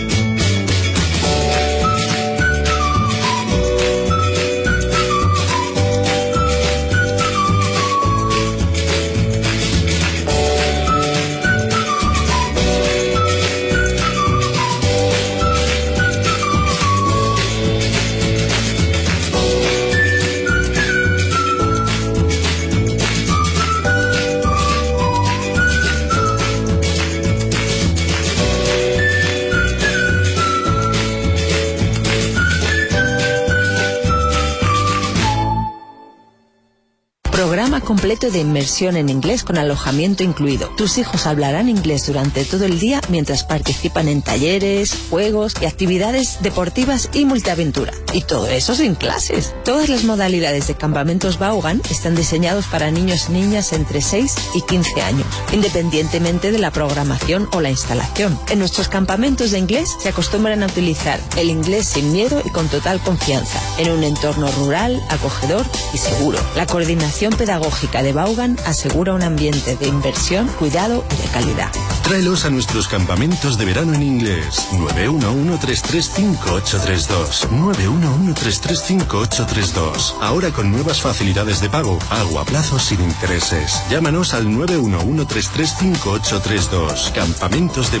Completo 37.82 38.30
de 38.30 38.40
inmersión 38.40 38.96
en 38.96 39.08
inglés 39.08 39.44
con 39.44 39.58
alojamiento 39.58 40.22
incluido. 40.22 40.68
Tus 40.76 40.98
hijos 40.98 41.26
hablarán 41.26 41.68
inglés 41.68 42.06
durante 42.06 42.44
todo 42.44 42.64
el 42.64 42.78
día 42.78 43.00
mientras 43.08 43.44
participan 43.44 44.08
en 44.08 44.22
talleres, 44.22 44.94
juegos 45.10 45.54
y 45.60 45.66
actividades 45.66 46.38
deportivas 46.40 47.10
y 47.12 47.24
multiaventura. 47.24 47.92
Y 48.12 48.22
todo 48.22 48.46
eso 48.46 48.74
sin 48.74 48.94
clases. 48.94 49.54
Todas 49.64 49.88
las 49.88 50.04
modalidades 50.04 50.66
de 50.66 50.74
campamentos 50.74 51.38
Vaughan 51.38 51.82
están 51.90 52.14
diseñados 52.14 52.66
para 52.66 52.90
niños 52.90 53.26
y 53.28 53.32
niñas 53.32 53.72
entre 53.72 54.00
6 54.00 54.34
y 54.54 54.62
15 54.62 55.02
años, 55.02 55.26
independientemente 55.52 56.52
de 56.52 56.58
la 56.58 56.70
programación 56.70 57.48
o 57.52 57.60
la 57.60 57.70
instalación. 57.70 58.38
En 58.50 58.58
nuestros 58.58 58.88
campamentos 58.88 59.50
de 59.50 59.58
inglés 59.58 59.90
se 60.00 60.10
acostumbran 60.10 60.62
a 60.62 60.66
utilizar 60.66 61.20
el 61.36 61.50
inglés 61.50 61.86
sin 61.86 62.12
miedo 62.12 62.42
y 62.44 62.50
con 62.50 62.68
total 62.68 63.00
confianza, 63.00 63.60
en 63.78 63.90
un 63.90 64.04
entorno 64.04 64.50
rural, 64.52 65.02
acogedor 65.08 65.64
y 65.92 65.98
seguro. 65.98 66.38
La 66.56 66.66
coordinación 66.66 67.32
pedagógica 67.32 67.72
de 67.82 68.12
Vaughan 68.12 68.56
asegura 68.64 69.12
un 69.12 69.22
ambiente 69.22 69.76
de 69.76 69.88
inversión, 69.88 70.46
cuidado 70.58 71.04
y 71.12 71.16
de 71.20 71.28
calidad. 71.28 71.70
Tráelos 72.04 72.44
a 72.44 72.50
nuestros 72.50 72.86
campamentos 72.86 73.58
de 73.58 73.64
verano 73.64 73.92
en 73.94 74.02
inglés. 74.02 74.68
911-335-832. 74.72 77.48
911-335-832. 77.48 80.14
Ahora 80.20 80.52
con 80.52 80.70
nuevas 80.70 81.00
facilidades 81.00 81.60
de 81.60 81.70
pago, 81.70 81.98
pago 82.08 82.38
a 82.38 82.44
plazos 82.44 82.84
sin 82.84 83.00
intereses. 83.00 83.82
Llámanos 83.90 84.32
al 84.34 84.46
911-335-832. 84.46 87.10
Campamentos 87.12 87.90
de 87.90 87.98